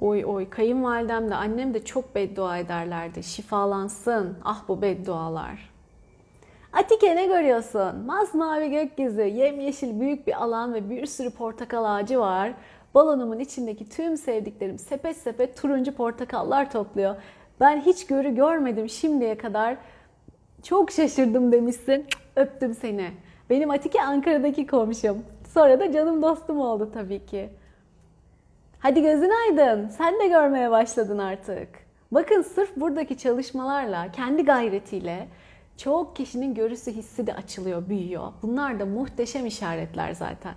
[0.00, 3.22] Oy oy kayınvalidem de annem de çok beddua ederlerdi.
[3.22, 4.38] Şifalansın.
[4.44, 5.70] Ah bu beddualar.
[6.72, 7.96] Atike ne görüyorsun?
[8.06, 12.52] Masmavi gökyüzü, yemyeşil büyük bir alan ve bir sürü portakal ağacı var.
[12.94, 17.16] Balonumun içindeki tüm sevdiklerim sepet sepet turuncu portakallar topluyor.
[17.60, 19.76] Ben hiç görü görmedim şimdiye kadar.
[20.62, 22.06] Çok şaşırdım demişsin.
[22.36, 23.10] Öptüm seni.
[23.50, 25.22] Benim Atike Ankara'daki komşum.
[25.54, 27.50] Sonra da canım dostum oldu tabii ki.
[28.80, 29.88] Hadi gözün aydın.
[29.88, 31.68] Sen de görmeye başladın artık.
[32.12, 35.28] Bakın sırf buradaki çalışmalarla, kendi gayretiyle
[35.76, 38.32] Çok kişinin görüsü hissi de açılıyor, büyüyor.
[38.42, 40.54] Bunlar da muhteşem işaretler zaten.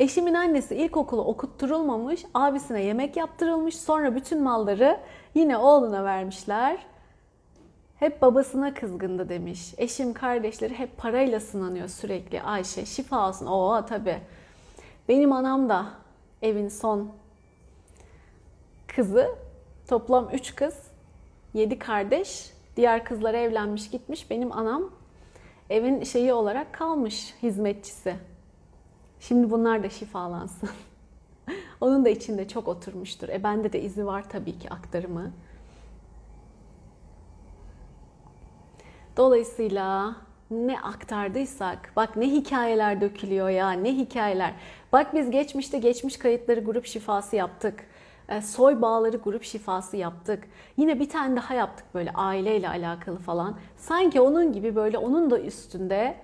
[0.00, 5.00] Eşimin annesi ilkokulu okutturulmamış, abisine yemek yaptırılmış, sonra bütün malları
[5.34, 6.78] yine oğluna vermişler.
[7.96, 9.74] Hep babasına kızgındı demiş.
[9.78, 12.42] Eşim kardeşleri hep parayla sınanıyor sürekli.
[12.42, 13.46] Ayşe şifa olsun.
[13.46, 14.18] Oo tabi.
[15.08, 15.86] Benim anam da
[16.42, 17.12] evin son
[18.86, 19.28] kızı.
[19.88, 20.74] Toplam 3 kız,
[21.54, 22.52] 7 kardeş.
[22.76, 24.30] Diğer kızlar evlenmiş gitmiş.
[24.30, 24.90] Benim anam
[25.70, 28.16] evin şeyi olarak kalmış hizmetçisi.
[29.20, 30.70] Şimdi bunlar da şifalansın.
[31.80, 33.28] Onun da içinde çok oturmuştur.
[33.28, 35.32] E bende de izi var tabii ki aktarımı.
[39.16, 40.16] Dolayısıyla
[40.50, 44.52] ne aktardıysak, bak ne hikayeler dökülüyor ya, ne hikayeler.
[44.92, 47.84] Bak biz geçmişte geçmiş kayıtları grup şifası yaptık.
[48.28, 50.44] E, soy bağları grup şifası yaptık.
[50.76, 53.56] Yine bir tane daha yaptık böyle aileyle alakalı falan.
[53.76, 56.14] Sanki onun gibi böyle onun da üstünde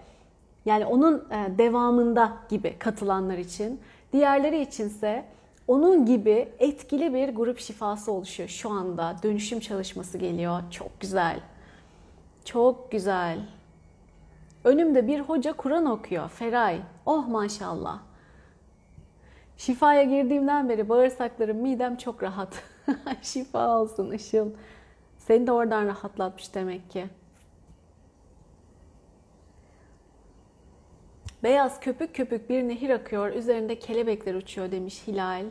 [0.65, 3.81] yani onun e, devamında gibi katılanlar için.
[4.13, 5.25] Diğerleri içinse
[5.69, 9.17] onun gibi etkili bir grup şifası oluşuyor şu anda.
[9.23, 10.61] Dönüşüm çalışması geliyor.
[10.71, 11.41] Çok güzel.
[12.45, 13.39] Çok güzel.
[14.65, 16.29] Önümde bir hoca Kur'an okuyor.
[16.29, 16.81] Feray.
[17.07, 17.99] Oh maşallah.
[19.57, 22.63] Şifaya girdiğimden beri bağırsaklarım, midem çok rahat.
[23.23, 24.51] Şifa olsun Işıl.
[25.19, 27.07] Seni de oradan rahatlatmış demek ki.
[31.43, 35.45] Beyaz köpük köpük bir nehir akıyor, üzerinde kelebekler uçuyor demiş Hilal.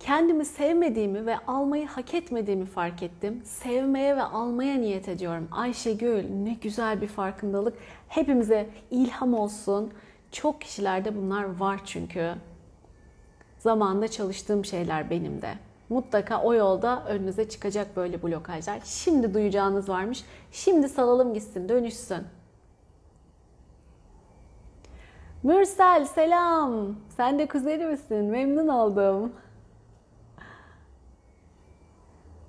[0.00, 3.42] Kendimi sevmediğimi ve almayı hak etmediğimi fark ettim.
[3.44, 5.48] Sevmeye ve almaya niyet ediyorum.
[5.52, 7.78] Ayşegül ne güzel bir farkındalık.
[8.08, 9.92] Hepimize ilham olsun.
[10.32, 12.34] Çok kişilerde bunlar var çünkü.
[13.58, 15.54] Zamanında çalıştığım şeyler benim de.
[15.88, 18.80] Mutlaka o yolda önünüze çıkacak böyle blokajlar.
[18.84, 20.24] Şimdi duyacağınız varmış.
[20.52, 22.22] Şimdi salalım gitsin, dönüşsün.
[25.42, 26.96] Mürsel selam.
[27.16, 28.24] Sen de kuzeni misin?
[28.24, 29.32] Memnun oldum.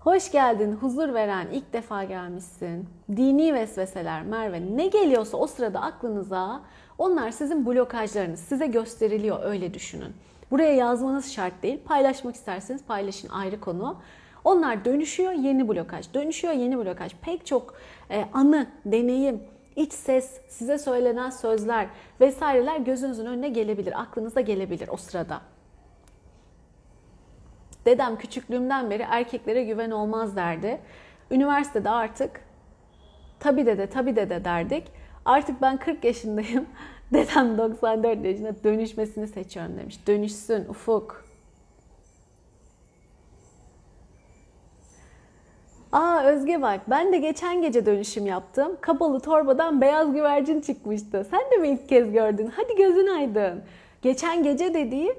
[0.04, 2.90] Hoş geldin, huzur veren, ilk defa gelmişsin.
[3.16, 6.62] Dini vesveseler Merve ne geliyorsa o sırada aklınıza
[6.98, 8.40] onlar sizin blokajlarınız.
[8.40, 10.14] Size gösteriliyor öyle düşünün.
[10.52, 11.80] Buraya yazmanız şart değil.
[11.86, 13.98] Paylaşmak isterseniz paylaşın ayrı konu.
[14.44, 16.14] Onlar dönüşüyor yeni blokaj.
[16.14, 17.12] Dönüşüyor yeni blokaj.
[17.22, 17.74] Pek çok
[18.10, 19.44] e, anı, deneyim,
[19.76, 21.88] iç ses, size söylenen sözler
[22.22, 24.02] vesaireler gözünüzün önüne gelebilir.
[24.02, 25.42] Aklınıza gelebilir o sırada.
[27.86, 30.80] Dedem küçüklüğümden beri erkeklere güven olmaz derdi.
[31.32, 32.42] Üniversitede artık
[33.40, 34.84] tabi dede tabi dede derdik.
[35.26, 36.66] Artık ben 40 yaşındayım.
[37.14, 40.08] Dedem 94 yaşında dönüşmesini seçiyorum demiş.
[40.08, 41.26] Dönüşsün ufuk.
[45.92, 48.78] Aa Özge bak ben de geçen gece dönüşüm yaptım.
[48.82, 51.28] Kapalı torbadan beyaz güvercin çıkmıştı.
[51.32, 52.52] Sen de mi ilk kez gördün?
[52.56, 53.64] Hadi gözün aydın.
[54.02, 55.14] Geçen gece dediği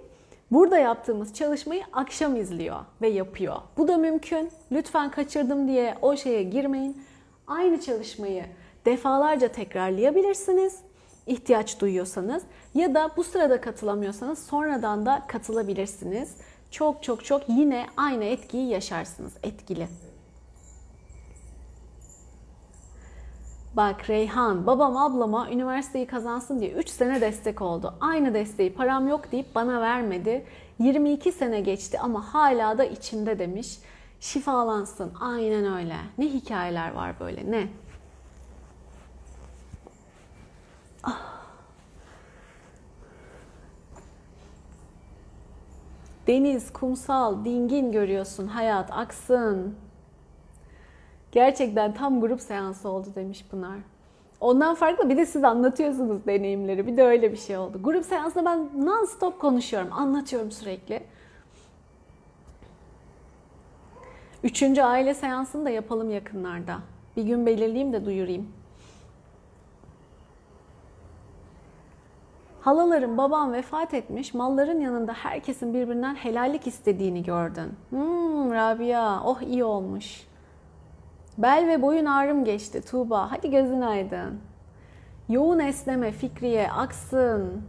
[0.53, 3.57] burada yaptığımız çalışmayı akşam izliyor ve yapıyor.
[3.77, 4.51] Bu da mümkün.
[4.73, 7.03] Lütfen kaçırdım diye o şeye girmeyin.
[7.47, 8.45] Aynı çalışmayı
[8.85, 10.79] defalarca tekrarlayabilirsiniz
[11.27, 12.43] ihtiyaç duyuyorsanız
[12.75, 16.37] ya da bu sırada katılamıyorsanız sonradan da katılabilirsiniz.
[16.71, 19.33] Çok çok çok yine aynı etkiyi yaşarsınız.
[19.43, 19.89] Etkili.
[23.77, 27.95] Bak Reyhan, babam ablama üniversiteyi kazansın diye 3 sene destek oldu.
[28.01, 30.47] Aynı desteği param yok deyip bana vermedi.
[30.79, 33.79] 22 sene geçti ama hala da içimde demiş.
[34.21, 35.13] Şifalansın.
[35.21, 35.97] Aynen öyle.
[36.19, 37.69] Ne hikayeler var böyle ne?
[41.03, 41.33] Ah.
[46.27, 48.47] Deniz, kumsal, dingin görüyorsun.
[48.47, 49.77] Hayat aksın.
[51.33, 53.79] Gerçekten tam grup seansı oldu demiş Pınar.
[54.41, 56.87] Ondan farklı bir de siz anlatıyorsunuz deneyimleri.
[56.87, 57.83] Bir de öyle bir şey oldu.
[57.83, 59.93] Grup seansında ben non stop konuşuyorum.
[59.93, 61.03] Anlatıyorum sürekli.
[64.45, 66.79] Üçüncü aile seansını da yapalım yakınlarda.
[67.17, 68.49] Bir gün belirleyeyim de duyurayım.
[72.61, 77.73] Halaların babam vefat etmiş, malların yanında herkesin birbirinden helallik istediğini gördün.
[77.91, 80.32] Hmm Rabia, oh iyi olmuş.
[81.39, 83.31] Bel ve boyun ağrım geçti Tuğba.
[83.31, 84.41] Hadi gözün aydın.
[85.29, 87.63] Yoğun esneme Fikriye aksın.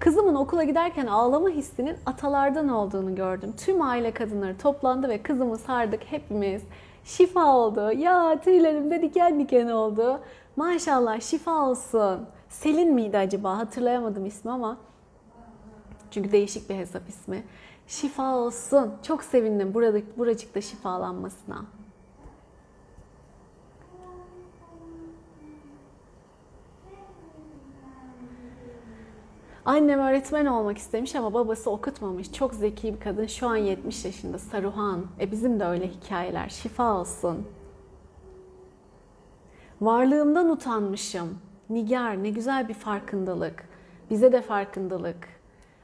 [0.00, 3.54] Kızımın okula giderken ağlama hissinin atalardan olduğunu gördüm.
[3.56, 6.62] Tüm aile kadınları toplandı ve kızımı sardık hepimiz.
[7.04, 7.92] Şifa oldu.
[7.92, 10.20] Ya tüylerimde diken diken oldu.
[10.56, 12.26] Maşallah şifa olsun.
[12.48, 13.58] Selin miydi acaba?
[13.58, 14.76] Hatırlayamadım ismi ama.
[16.10, 17.42] Çünkü değişik bir hesap ismi.
[17.92, 18.92] Şifa olsun.
[19.02, 21.64] Çok sevindim burada, buracıkta şifalanmasına.
[29.64, 32.32] Annem öğretmen olmak istemiş ama babası okutmamış.
[32.32, 33.26] Çok zeki bir kadın.
[33.26, 34.38] Şu an 70 yaşında.
[34.38, 35.06] Saruhan.
[35.20, 36.48] E bizim de öyle hikayeler.
[36.48, 37.46] Şifa olsun.
[39.80, 41.38] Varlığımdan utanmışım.
[41.70, 43.68] Nigar ne güzel bir farkındalık.
[44.10, 45.28] Bize de farkındalık.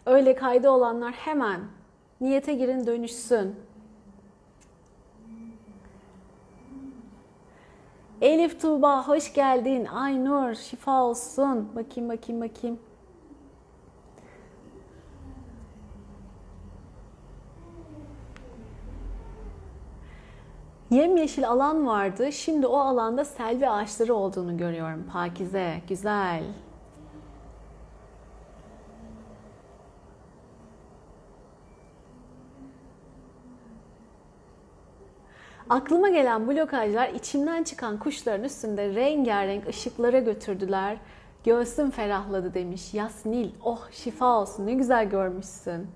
[0.06, 1.60] Öyle kaydı olanlar hemen
[2.20, 3.56] niyete girin dönüşsün.
[8.20, 9.84] Elif Tuğba hoş geldin.
[9.84, 11.68] Aynur şifa olsun.
[11.76, 12.78] Bakayım bakayım bakayım.
[20.90, 22.32] Yemyeşil alan vardı.
[22.32, 25.04] Şimdi o alanda selvi ağaçları olduğunu görüyorum.
[25.12, 26.42] Pakize, güzel.
[35.70, 40.96] Aklıma gelen blokajlar içimden çıkan kuşların üstünde rengarenk ışıklara götürdüler.
[41.44, 42.94] Göğsüm ferahladı demiş.
[42.94, 45.86] Yasnil, oh şifa olsun ne güzel görmüşsün.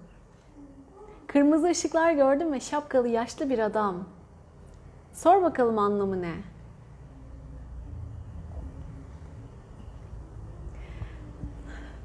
[1.27, 4.05] Kırmızı ışıklar gördüm ve şapkalı yaşlı bir adam.
[5.13, 6.35] Sor bakalım anlamı ne?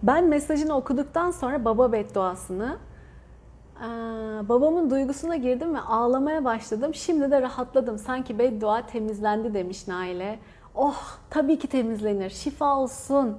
[0.03, 2.77] Ben mesajını okuduktan sonra baba bedduasını
[4.49, 6.93] babamın duygusuna girdim ve ağlamaya başladım.
[6.93, 7.97] Şimdi de rahatladım.
[7.97, 10.39] Sanki beddua temizlendi demiş Naile.
[10.75, 12.29] Oh tabii ki temizlenir.
[12.29, 13.37] Şifa olsun.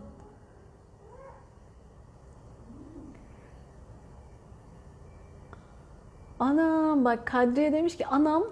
[6.40, 8.44] Anam bak Kadriye demiş ki anam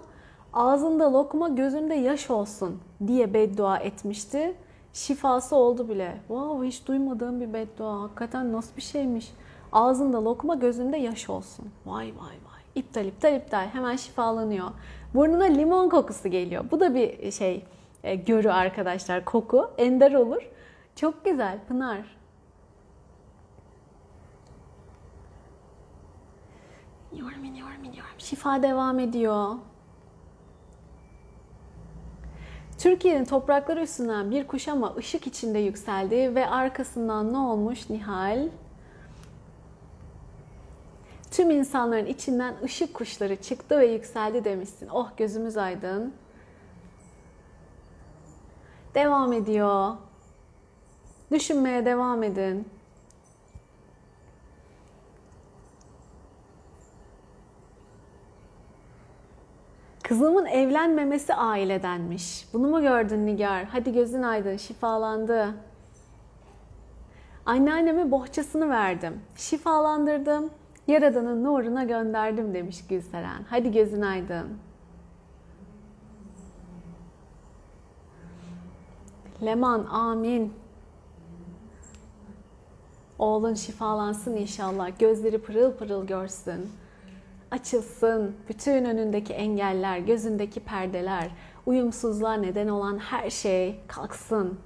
[0.53, 4.55] ağzında lokma gözünde yaş olsun diye beddua etmişti.
[4.93, 6.17] Şifası oldu bile.
[6.27, 8.01] Wow hiç duymadığım bir beddua.
[8.01, 9.31] Hakikaten nasıl bir şeymiş.
[9.71, 11.65] Ağzında lokma gözünde yaş olsun.
[11.85, 12.61] Vay vay vay.
[12.75, 13.67] İptal iptal iptal.
[13.67, 14.67] Hemen şifalanıyor.
[15.13, 16.65] Burnuna limon kokusu geliyor.
[16.71, 17.65] Bu da bir şey
[18.03, 19.25] e, görü arkadaşlar.
[19.25, 19.71] Koku.
[19.77, 20.41] Ender olur.
[20.95, 22.17] Çok güzel Pınar.
[27.11, 28.13] İniyorum, iniyorum, iniyorum.
[28.17, 29.55] Şifa devam ediyor.
[32.77, 38.47] Türkiye'nin toprakları üstünden bir kuş ama ışık içinde yükseldi ve arkasından ne olmuş Nihal?
[41.37, 44.89] Tüm insanların içinden ışık kuşları çıktı ve yükseldi demişsin.
[44.89, 46.13] Oh gözümüz aydın.
[48.95, 49.93] Devam ediyor.
[51.31, 52.67] Düşünmeye devam edin.
[60.03, 62.47] Kızımın evlenmemesi ailedenmiş.
[62.53, 63.63] Bunu mu gördün Nigar?
[63.63, 65.53] Hadi gözün aydın, şifalandı.
[67.45, 69.21] Anneanneme bohçasını verdim.
[69.35, 70.51] Şifalandırdım.
[70.87, 73.43] Yaradan'ın nuruna gönderdim demiş Gülseren.
[73.49, 74.47] Hadi gözün aydın.
[79.45, 80.53] Leman amin.
[83.19, 84.99] Oğlun şifalansın inşallah.
[84.99, 86.69] Gözleri pırıl pırıl görsün
[87.51, 88.35] açılsın.
[88.49, 91.31] Bütün önündeki engeller, gözündeki perdeler,
[91.65, 94.59] uyumsuzluğa neden olan her şey kalksın.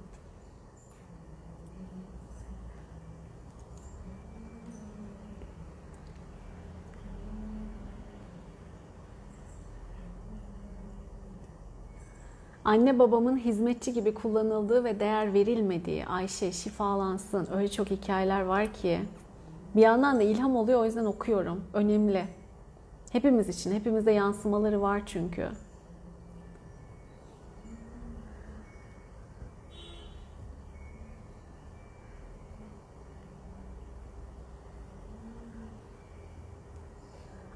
[12.64, 17.48] Anne babamın hizmetçi gibi kullanıldığı ve değer verilmediği Ayşe şifalansın.
[17.56, 19.00] Öyle çok hikayeler var ki.
[19.76, 21.64] Bir yandan da ilham oluyor o yüzden okuyorum.
[21.72, 22.24] Önemli.
[23.12, 25.48] Hepimiz için, hepimizde yansımaları var çünkü.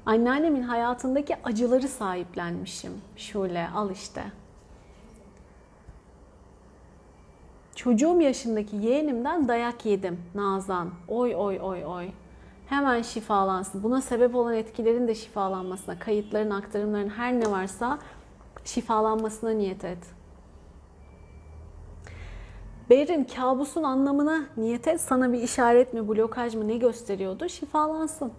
[0.05, 2.91] Anneannemin hayatındaki acıları sahiplenmişim.
[3.15, 4.23] Şöyle al işte.
[7.77, 10.89] Çocuğum yaşındaki yeğenimden dayak yedim Nazan.
[11.07, 12.07] Oy oy oy oy
[12.65, 13.83] hemen şifalansın.
[13.83, 17.99] Buna sebep olan etkilerin de şifalanmasına, kayıtların, aktarımların her ne varsa
[18.65, 19.97] şifalanmasına niyet et.
[22.89, 25.01] Berin kabusun anlamına niyet et.
[25.01, 27.49] Sana bir işaret mi, blokaj mı ne gösteriyordu?
[27.49, 28.31] Şifalansın.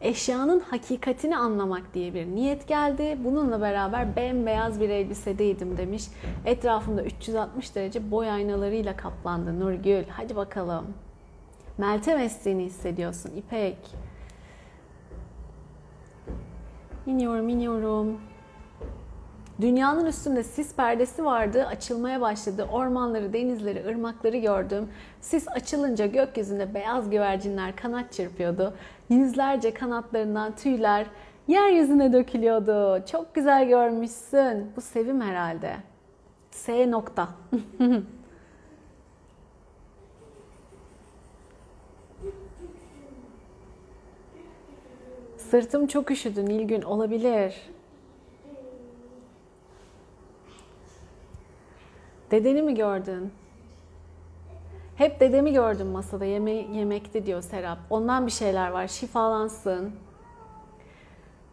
[0.00, 3.18] Eşyanın hakikatini anlamak diye bir niyet geldi.
[3.24, 6.04] Bununla beraber bembeyaz bir elbisedeydim demiş.
[6.44, 10.04] Etrafımda 360 derece boy aynalarıyla kaplandı Nurgül.
[10.08, 10.86] Hadi bakalım.
[11.78, 13.78] Meltem estiğini hissediyorsun İpek.
[17.06, 18.20] İniyorum iniyorum.
[19.60, 22.68] Dünyanın üstünde sis perdesi vardı, açılmaya başladı.
[22.72, 24.88] Ormanları, denizleri, ırmakları gördüm.
[25.20, 28.74] Sis açılınca gökyüzünde beyaz güvercinler kanat çırpıyordu.
[29.10, 31.06] Yüzlerce kanatlarından tüyler
[31.48, 33.04] yeryüzüne dökülüyordu.
[33.06, 34.72] Çok güzel görmüşsün.
[34.76, 35.76] Bu sevim herhalde.
[36.50, 37.28] S nokta.
[45.36, 47.54] Sırtım çok üşüdü Nilgün olabilir.
[52.30, 53.32] Dedeni mi gördün?
[54.96, 57.78] Hep dedemi gördüm masada yeme yemekti diyor Serap.
[57.90, 59.92] Ondan bir şeyler var şifalansın.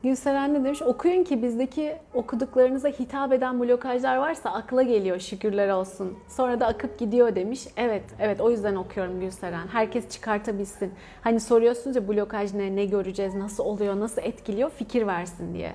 [0.04, 0.82] Gülseren ne demiş?
[0.82, 6.18] Okuyun ki bizdeki okuduklarınıza hitap eden blokajlar varsa akla geliyor şükürler olsun.
[6.28, 7.68] Sonra da akıp gidiyor demiş.
[7.78, 9.68] Evet, evet o yüzden okuyorum Gülseren.
[9.68, 10.94] Herkes çıkartabilsin.
[11.22, 15.74] Hani soruyorsunuz ya blokaj ne, ne göreceğiz, nasıl oluyor, nasıl etkiliyor fikir versin diye.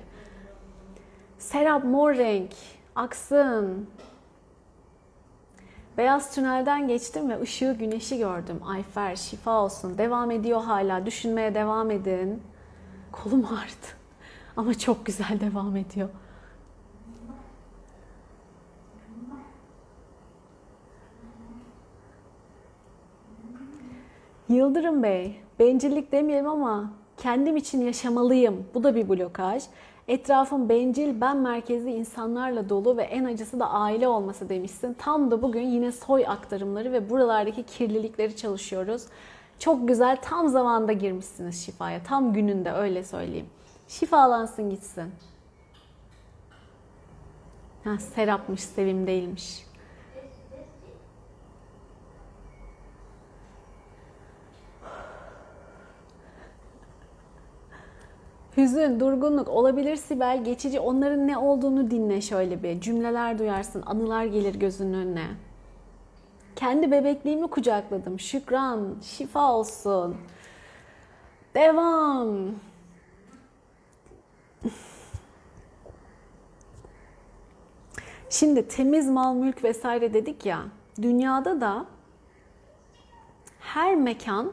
[1.37, 2.51] Serap mor renk,
[2.95, 3.87] aksın.
[5.99, 8.59] Beyaz tünelden geçtim ve ışığı, güneşi gördüm.
[8.65, 9.97] Ayfer, şifa olsun.
[9.97, 11.05] Devam ediyor hala.
[11.05, 12.41] Düşünmeye devam edin.
[13.11, 13.87] Kolum ağrıdı.
[14.57, 16.09] Ama çok güzel devam ediyor.
[24.49, 28.65] Yıldırım Bey, bencillik demeyelim ama kendim için yaşamalıyım.
[28.73, 29.63] Bu da bir blokaj.
[30.09, 34.93] Etrafım bencil, ben merkezli insanlarla dolu ve en acısı da aile olması demişsin.
[34.93, 39.05] Tam da bugün yine soy aktarımları ve buralardaki kirlilikleri çalışıyoruz.
[39.59, 42.03] Çok güzel, tam zamanda girmişsiniz şifaya.
[42.03, 43.49] Tam gününde öyle söyleyeyim.
[43.87, 45.11] Şifalansın gitsin.
[47.83, 49.68] Ha, Serapmış, Sevim değilmiş.
[58.59, 60.43] Hüzün, durgunluk olabilir Sibel.
[60.43, 62.81] Geçici onların ne olduğunu dinle şöyle bir.
[62.81, 65.27] Cümleler duyarsın, anılar gelir gözünün önüne.
[66.55, 68.19] Kendi bebekliğimi kucakladım.
[68.19, 70.17] Şükran, şifa olsun.
[71.55, 72.29] Devam.
[78.29, 80.61] Şimdi temiz mal, mülk vesaire dedik ya.
[81.01, 81.85] Dünyada da
[83.59, 84.51] her mekan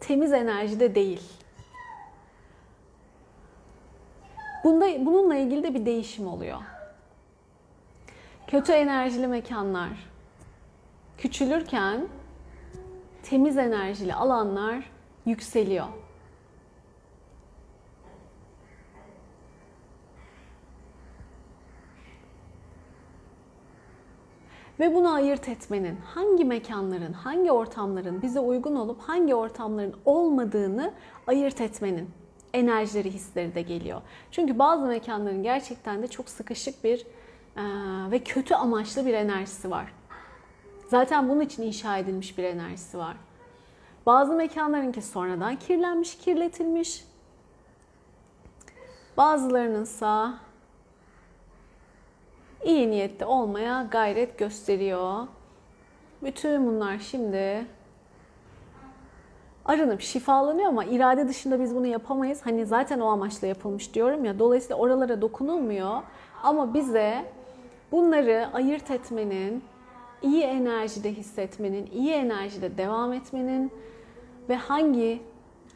[0.00, 1.22] temiz enerjide değil.
[4.64, 6.58] Bunda, bununla ilgili de bir değişim oluyor.
[8.46, 9.90] Kötü enerjili mekanlar
[11.18, 12.08] küçülürken
[13.22, 14.90] temiz enerjili alanlar
[15.26, 15.86] yükseliyor.
[24.80, 30.94] Ve bunu ayırt etmenin, hangi mekanların, hangi ortamların bize uygun olup hangi ortamların olmadığını
[31.26, 32.10] ayırt etmenin
[32.54, 34.02] enerjileri, hisleri de geliyor.
[34.30, 37.06] Çünkü bazı mekanların gerçekten de çok sıkışık bir
[37.56, 37.62] e,
[38.10, 39.92] ve kötü amaçlı bir enerjisi var.
[40.88, 43.16] Zaten bunun için inşa edilmiş bir enerjisi var.
[44.06, 47.04] Bazı mekanlarınki sonradan kirlenmiş, kirletilmiş.
[49.16, 50.34] Bazılarınınsa
[52.64, 55.26] iyi niyetli olmaya gayret gösteriyor.
[56.22, 57.66] Bütün bunlar şimdi
[59.68, 62.40] arınıp şifalanıyor ama irade dışında biz bunu yapamayız.
[62.44, 64.38] Hani zaten o amaçla yapılmış diyorum ya.
[64.38, 66.02] Dolayısıyla oralara dokunulmuyor.
[66.42, 67.24] Ama bize
[67.92, 69.64] bunları ayırt etmenin,
[70.22, 73.72] iyi enerjide hissetmenin, iyi enerjide devam etmenin
[74.48, 75.22] ve hangi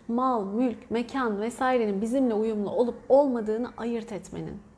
[0.09, 4.70] mal, mülk, mekan vesairenin bizimle uyumlu olup olmadığını ayırt etmenin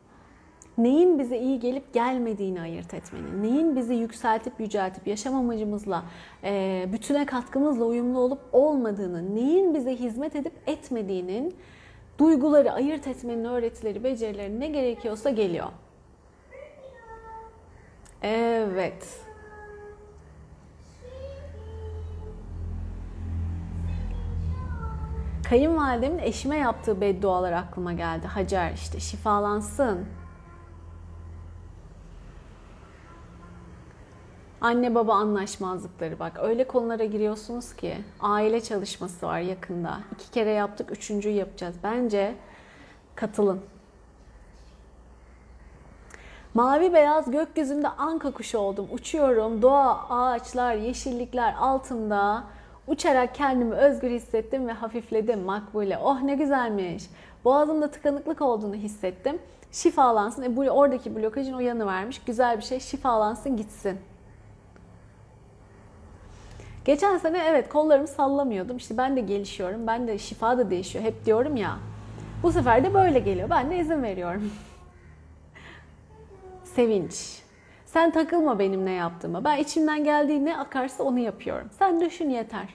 [0.78, 6.04] neyin bize iyi gelip gelmediğini ayırt etmenin, neyin bizi yükseltip yüceltip yaşam amacımızla,
[6.44, 11.54] e, bütüne katkımızla uyumlu olup olmadığını, neyin bize hizmet edip etmediğinin
[12.18, 15.68] duyguları ayırt etmenin öğretileri, becerileri ne gerekiyorsa geliyor.
[18.22, 19.20] Evet.
[25.48, 28.26] Kayınvalidemin eşime yaptığı beddualar aklıma geldi.
[28.26, 30.06] Hacer işte şifalansın,
[34.62, 39.98] Anne baba anlaşmazlıkları bak öyle konulara giriyorsunuz ki aile çalışması var yakında.
[40.14, 41.74] İki kere yaptık üçüncüyü yapacağız.
[41.82, 42.34] Bence
[43.14, 43.60] katılın.
[46.54, 48.88] Mavi beyaz gökyüzünde anka kuşu oldum.
[48.92, 49.62] Uçuyorum.
[49.62, 52.44] Doğa, ağaçlar, yeşillikler altında.
[52.86, 55.98] Uçarak kendimi özgür hissettim ve hafifledim makbule.
[55.98, 57.04] Oh ne güzelmiş.
[57.44, 59.38] Boğazımda tıkanıklık olduğunu hissettim.
[59.72, 60.42] Şifalansın.
[60.42, 62.22] E, oradaki blokajın uyanı vermiş.
[62.26, 62.80] Güzel bir şey.
[62.80, 64.11] Şifalansın gitsin.
[66.84, 68.76] Geçen sene evet kollarımı sallamıyordum.
[68.76, 69.86] İşte ben de gelişiyorum.
[69.86, 71.04] Ben de şifa da değişiyor.
[71.04, 71.78] Hep diyorum ya.
[72.42, 73.50] Bu sefer de böyle geliyor.
[73.50, 74.50] Ben de izin veriyorum.
[76.64, 77.42] sevinç.
[77.86, 79.44] Sen takılma benim ne yaptığıma.
[79.44, 81.68] Ben içimden geldiği ne akarsa onu yapıyorum.
[81.78, 82.68] Sen düşün yeter.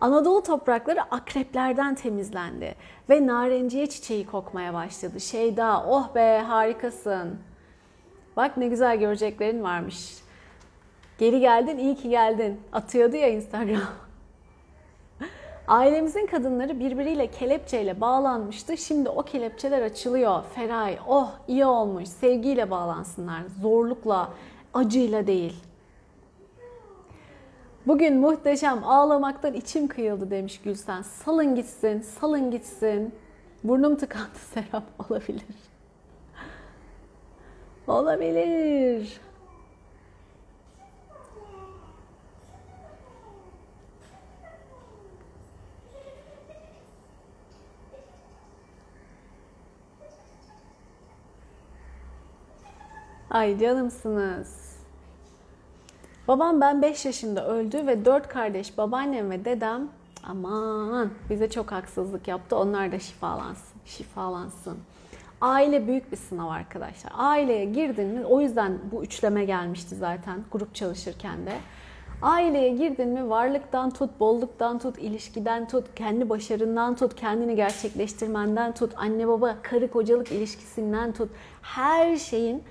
[0.00, 2.74] Anadolu toprakları akreplerden temizlendi
[3.10, 5.20] ve narenciye çiçeği kokmaya başladı.
[5.20, 7.38] Şeyda, oh be harikasın.
[8.36, 10.23] Bak ne güzel göreceklerin varmış.
[11.18, 12.60] Geri geldin, iyi ki geldin.
[12.72, 13.80] Atıyordu ya Instagram.
[15.68, 18.76] Ailemizin kadınları birbiriyle kelepçeyle bağlanmıştı.
[18.76, 20.42] Şimdi o kelepçeler açılıyor.
[20.54, 22.08] Feray, oh iyi olmuş.
[22.08, 23.42] Sevgiyle bağlansınlar.
[23.60, 24.30] Zorlukla,
[24.74, 25.54] acıyla değil.
[27.86, 31.02] Bugün muhteşem ağlamaktan içim kıyıldı demiş Gülsen.
[31.02, 33.14] Salın gitsin, salın gitsin.
[33.64, 35.42] Burnum tıkandı Serap olabilir.
[37.86, 39.20] Olabilir.
[53.34, 54.76] Ay canımsınız.
[56.28, 59.88] Babam ben 5 yaşında öldü ve 4 kardeş babaannem ve dedem
[60.24, 62.56] aman bize çok haksızlık yaptı.
[62.56, 64.78] Onlar da şifalansın, şifalansın.
[65.40, 67.12] Aile büyük bir sınav arkadaşlar.
[67.16, 71.52] Aileye girdin mi o yüzden bu üçleme gelmişti zaten grup çalışırken de.
[72.22, 78.92] Aileye girdin mi varlıktan tut, bolluktan tut, ilişkiden tut, kendi başarından tut, kendini gerçekleştirmenden tut,
[78.96, 81.30] anne baba karı kocalık ilişkisinden tut.
[81.62, 82.62] Her şeyin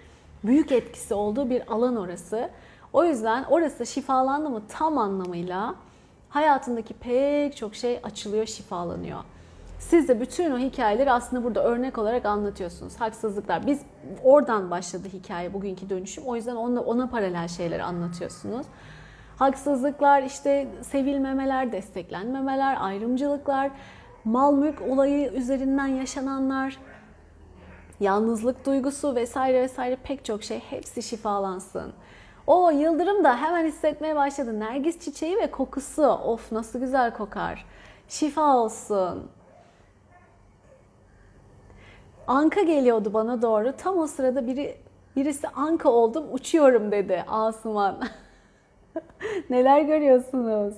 [0.43, 2.49] büyük etkisi olduğu bir alan orası.
[2.93, 5.75] O yüzden orası şifalandı mı tam anlamıyla
[6.29, 9.19] hayatındaki pek çok şey açılıyor, şifalanıyor.
[9.79, 12.95] Siz de bütün o hikayeleri aslında burada örnek olarak anlatıyorsunuz.
[12.95, 13.67] Haksızlıklar.
[13.67, 13.81] Biz
[14.23, 16.23] oradan başladı hikaye bugünkü dönüşüm.
[16.23, 18.65] O yüzden ona, ona paralel şeyleri anlatıyorsunuz.
[19.37, 23.71] Haksızlıklar, işte sevilmemeler, desteklenmemeler, ayrımcılıklar,
[24.25, 26.77] mal mülk olayı üzerinden yaşananlar,
[28.03, 31.93] yalnızlık duygusu vesaire vesaire pek çok şey hepsi şifalansın.
[32.47, 34.59] O yıldırım da hemen hissetmeye başladı.
[34.59, 36.07] Nergis çiçeği ve kokusu.
[36.07, 37.65] Of nasıl güzel kokar.
[38.07, 39.29] Şifa olsun.
[42.27, 43.73] Anka geliyordu bana doğru.
[43.77, 44.77] Tam o sırada biri
[45.15, 48.03] birisi anka oldum uçuyorum dedi Asuman.
[49.49, 50.73] Neler görüyorsunuz?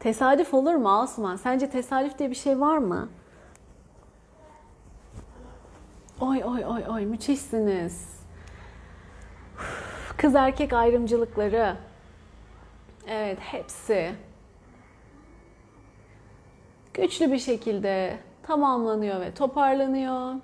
[0.00, 1.36] Tesadüf olur mu Asuman?
[1.36, 3.08] Sence tesadüf diye bir şey var mı?
[6.20, 8.18] Oy oy oy oy müthişsiniz.
[10.16, 11.76] Kız erkek ayrımcılıkları.
[13.08, 14.10] Evet hepsi
[16.94, 20.34] güçlü bir şekilde tamamlanıyor ve toparlanıyor.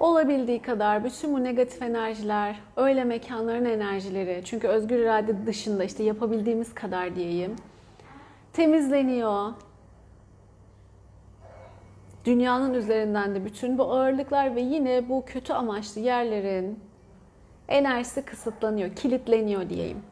[0.00, 6.74] Olabildiği kadar bütün bu negatif enerjiler, öyle mekanların enerjileri, çünkü özgür irade dışında işte yapabildiğimiz
[6.74, 7.56] kadar diyeyim,
[8.52, 9.52] temizleniyor.
[12.24, 16.80] Dünyanın üzerinden de bütün bu ağırlıklar ve yine bu kötü amaçlı yerlerin
[17.68, 20.02] enerjisi kısıtlanıyor, kilitleniyor diyeyim.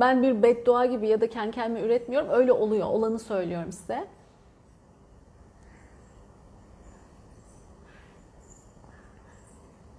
[0.00, 2.30] Ben bir beddua gibi ya da kendi kendime üretmiyorum.
[2.30, 2.86] Öyle oluyor.
[2.86, 4.06] Olanı söylüyorum size.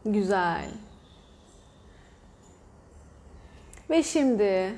[0.06, 0.70] Güzel.
[3.90, 4.74] Ve şimdi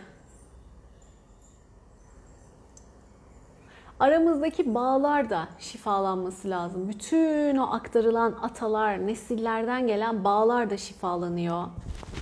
[4.00, 6.89] aramızdaki bağlar da şifalanması lazım.
[6.89, 11.64] Bütün o aktarılan atalar, nesillerden gelen bağlar da şifalanıyor.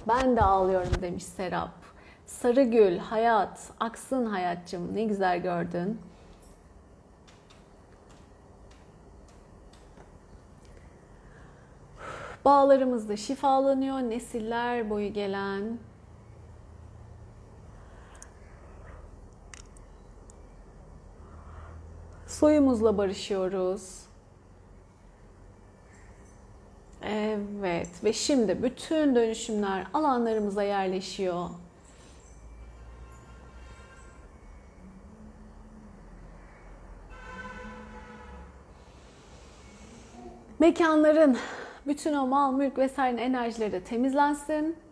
[0.08, 1.72] Ben de ağlıyorum demiş Serap.
[2.26, 6.00] Sarıgül, hayat, aksın hayatçım ne güzel gördün.
[12.46, 15.78] Bağlarımız da şifalanıyor, nesiller boyu gelen.
[22.40, 24.00] Soyumuzla barışıyoruz.
[27.02, 31.50] Evet ve şimdi bütün dönüşümler alanlarımıza yerleşiyor.
[40.60, 41.38] Mekanların
[41.88, 44.87] bütün o mal, mülk vesairenin enerjileri de temizlensin.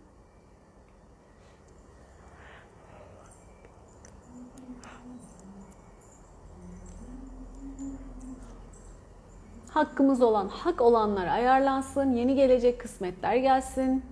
[9.76, 14.06] Hakkımız olan, hak olanlar ayarlansın, yeni gelecek kısmetler gelsin.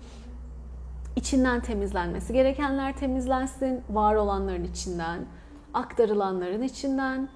[1.16, 5.26] İçinden temizlenmesi gerekenler temizlensin, var olanların içinden,
[5.74, 7.30] aktarılanların içinden.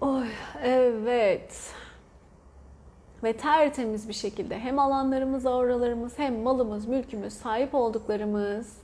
[0.00, 0.28] Oy,
[0.62, 1.74] evet.
[3.22, 8.78] Ve tertemiz bir şekilde hem alanlarımız, auralarımız, hem malımız, mülkümüz, sahip olduklarımız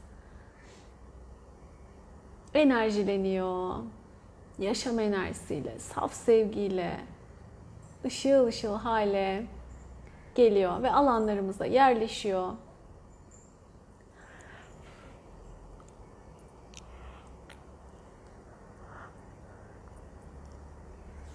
[2.55, 3.75] enerjileniyor.
[4.59, 7.01] Yaşam enerjisiyle, saf sevgiyle,
[8.05, 9.47] ışıl ışıl hale
[10.35, 12.53] geliyor ve alanlarımıza yerleşiyor.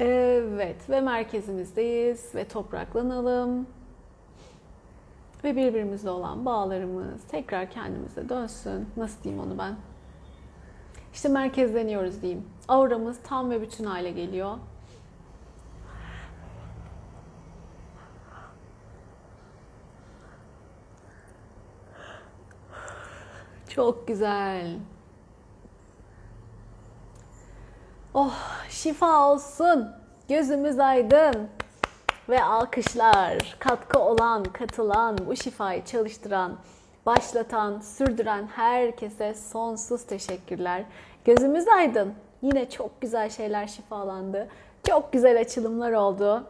[0.01, 3.67] Evet ve merkezimizdeyiz ve topraklanalım.
[5.43, 8.89] Ve birbirimizle olan bağlarımız tekrar kendimize dönsün.
[8.97, 9.75] Nasıl diyeyim onu ben?
[11.13, 12.45] İşte merkezleniyoruz diyeyim.
[12.67, 14.57] Auramız tam ve bütün hale geliyor.
[23.69, 24.77] Çok güzel.
[28.13, 28.33] Oh
[28.69, 29.89] şifa olsun.
[30.29, 31.49] Gözümüz aydın.
[32.29, 33.55] Ve alkışlar.
[33.59, 36.57] Katkı olan, katılan, bu şifayı çalıştıran,
[37.05, 40.83] başlatan, sürdüren herkese sonsuz teşekkürler.
[41.25, 42.13] Gözümüz aydın.
[42.41, 44.47] Yine çok güzel şeyler şifalandı.
[44.87, 46.43] Çok güzel açılımlar oldu.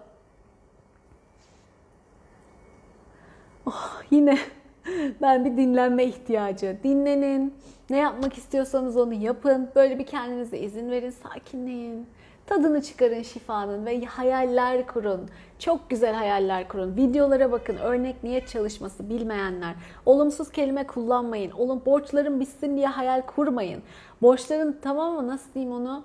[3.65, 4.37] Oh, yine
[5.21, 6.77] ben bir dinlenme ihtiyacı.
[6.83, 7.55] Dinlenin.
[7.91, 9.69] Ne yapmak istiyorsanız onu yapın.
[9.75, 11.09] Böyle bir kendinize izin verin.
[11.09, 12.07] Sakinleyin.
[12.45, 15.29] Tadını çıkarın şifanın ve hayaller kurun.
[15.59, 16.97] Çok güzel hayaller kurun.
[16.97, 17.77] Videolara bakın.
[17.77, 19.75] Örnek niyet çalışması bilmeyenler.
[20.05, 21.51] Olumsuz kelime kullanmayın.
[21.51, 23.83] Olum borçların bitsin diye hayal kurmayın.
[24.21, 26.03] Borçların tamam mı nasıl diyeyim onu?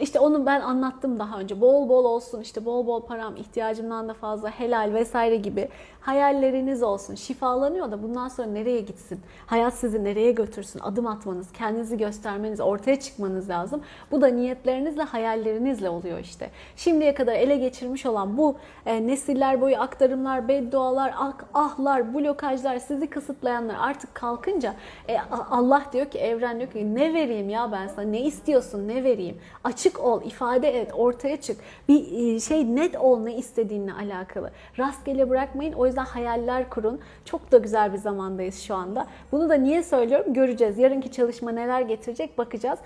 [0.00, 1.60] İşte onu ben anlattım daha önce.
[1.60, 5.68] Bol bol olsun, işte bol bol param, ihtiyacımdan da fazla helal vesaire gibi
[6.00, 7.14] hayalleriniz olsun.
[7.14, 9.20] Şifalanıyor da bundan sonra nereye gitsin?
[9.46, 10.80] Hayat sizi nereye götürsün?
[10.80, 13.82] Adım atmanız, kendinizi göstermeniz, ortaya çıkmanız lazım.
[14.10, 16.50] Bu da niyetlerinizle, hayallerinizle oluyor işte.
[16.76, 23.76] Şimdiye kadar ele geçirmiş olan bu nesiller boyu aktarımlar, beddualar, ah, ahlar, blokajlar, sizi kısıtlayanlar
[23.80, 24.74] artık kalkınca
[25.08, 25.18] e,
[25.50, 28.04] Allah diyor ki, evren diyor ki ne vereyim ya ben sana?
[28.04, 28.81] Ne istiyorsun?
[28.88, 29.36] Ne vereyim?
[29.64, 31.60] Açık ol, ifade et, ortaya çık.
[31.88, 34.50] Bir e, şey net ol ne istediğinle alakalı.
[34.78, 35.72] Rastgele bırakmayın.
[35.72, 37.00] O yüzden hayaller kurun.
[37.24, 39.06] Çok da güzel bir zamandayız şu anda.
[39.32, 40.34] Bunu da niye söylüyorum?
[40.34, 40.78] Göreceğiz.
[40.78, 42.78] Yarınki çalışma neler getirecek bakacağız.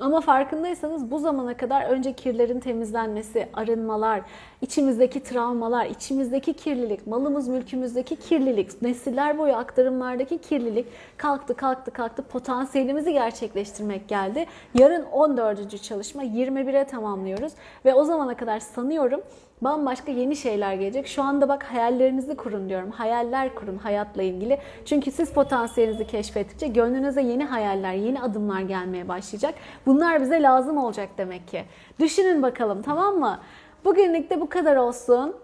[0.00, 4.20] Ama farkındaysanız bu zamana kadar önce kirlerin temizlenmesi, arınmalar,
[4.60, 10.86] içimizdeki travmalar, içimizdeki kirlilik, malımız mülkümüzdeki kirlilik, nesiller boyu aktarımlardaki kirlilik
[11.16, 14.46] kalktı kalktı kalktı potansiyelimizi gerçekleştirmek geldi.
[14.74, 15.43] Yarın 14.
[15.78, 17.52] çalışma 21'e tamamlıyoruz
[17.84, 19.20] ve o zamana kadar sanıyorum
[19.60, 21.06] bambaşka yeni şeyler gelecek.
[21.06, 22.90] Şu anda bak hayallerinizi kurun diyorum.
[22.90, 24.58] Hayaller kurun hayatla ilgili.
[24.84, 29.54] Çünkü siz potansiyelinizi keşfettikçe gönlünüze yeni hayaller, yeni adımlar gelmeye başlayacak.
[29.86, 31.64] Bunlar bize lazım olacak demek ki.
[32.00, 33.38] Düşünün bakalım tamam mı?
[33.84, 35.36] Bugünlük de bu kadar olsun.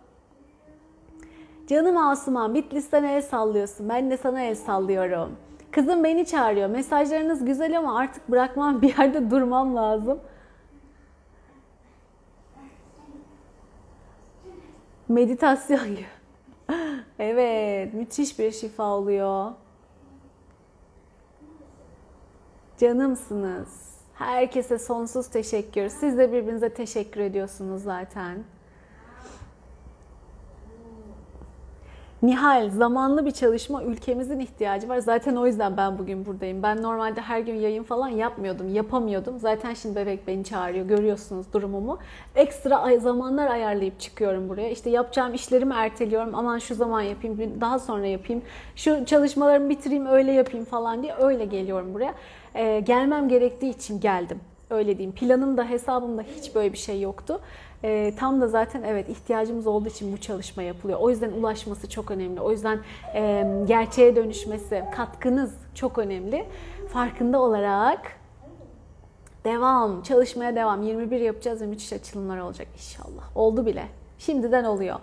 [1.66, 3.88] Canım Asuman Bitlis'ten el sallıyorsun.
[3.88, 5.36] Ben de sana el sallıyorum.
[5.73, 6.68] Kızım beni çağırıyor.
[6.68, 10.21] Mesajlarınız güzel ama artık bırakmam bir yerde durmam lazım.
[15.09, 15.81] Meditasyon
[17.18, 19.53] evet, müthiş bir şifa oluyor.
[22.79, 23.91] Canımsınız.
[24.14, 25.89] Herkese sonsuz teşekkür.
[25.89, 28.45] Siz de birbirinize teşekkür ediyorsunuz zaten.
[32.23, 34.99] Nihal, zamanlı bir çalışma ülkemizin ihtiyacı var.
[34.99, 36.62] Zaten o yüzden ben bugün buradayım.
[36.62, 39.39] Ben normalde her gün yayın falan yapmıyordum, yapamıyordum.
[39.39, 41.99] Zaten şimdi bebek beni çağırıyor, görüyorsunuz durumumu.
[42.37, 44.71] Ekstra zamanlar ayarlayıp çıkıyorum buraya.
[44.71, 46.35] İşte yapacağım işlerimi erteliyorum.
[46.35, 48.43] Aman şu zaman yapayım, daha sonra yapayım.
[48.77, 52.14] Şu çalışmalarımı bitireyim, öyle yapayım falan diye öyle geliyorum buraya.
[52.55, 54.41] Ee, gelmem gerektiği için geldim.
[54.71, 55.14] Öyle diyeyim.
[55.14, 57.41] Planımda, hesabımda hiç böyle bir şey yoktu.
[57.85, 60.99] E, tam da zaten evet ihtiyacımız olduğu için bu çalışma yapılıyor.
[61.03, 62.41] O yüzden ulaşması çok önemli.
[62.41, 62.78] O yüzden
[63.14, 66.47] e, gerçeğe dönüşmesi, katkınız çok önemli.
[66.93, 68.01] Farkında olarak
[69.45, 70.83] devam, çalışmaya devam.
[70.83, 73.37] 21 yapacağız ve müthiş açılımlar olacak inşallah.
[73.37, 73.87] Oldu bile.
[74.18, 74.97] Şimdiden oluyor.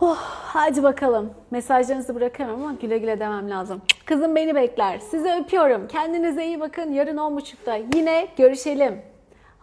[0.00, 1.30] Oh, hadi bakalım.
[1.50, 3.82] Mesajlarınızı bırakamam ama güle güle demem lazım.
[4.04, 4.98] Kızım beni bekler.
[4.98, 5.88] Sizi öpüyorum.
[5.88, 6.92] Kendinize iyi bakın.
[6.92, 9.13] Yarın 10.30'da yine görüşelim.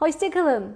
[0.01, 0.75] Hoşçakalın.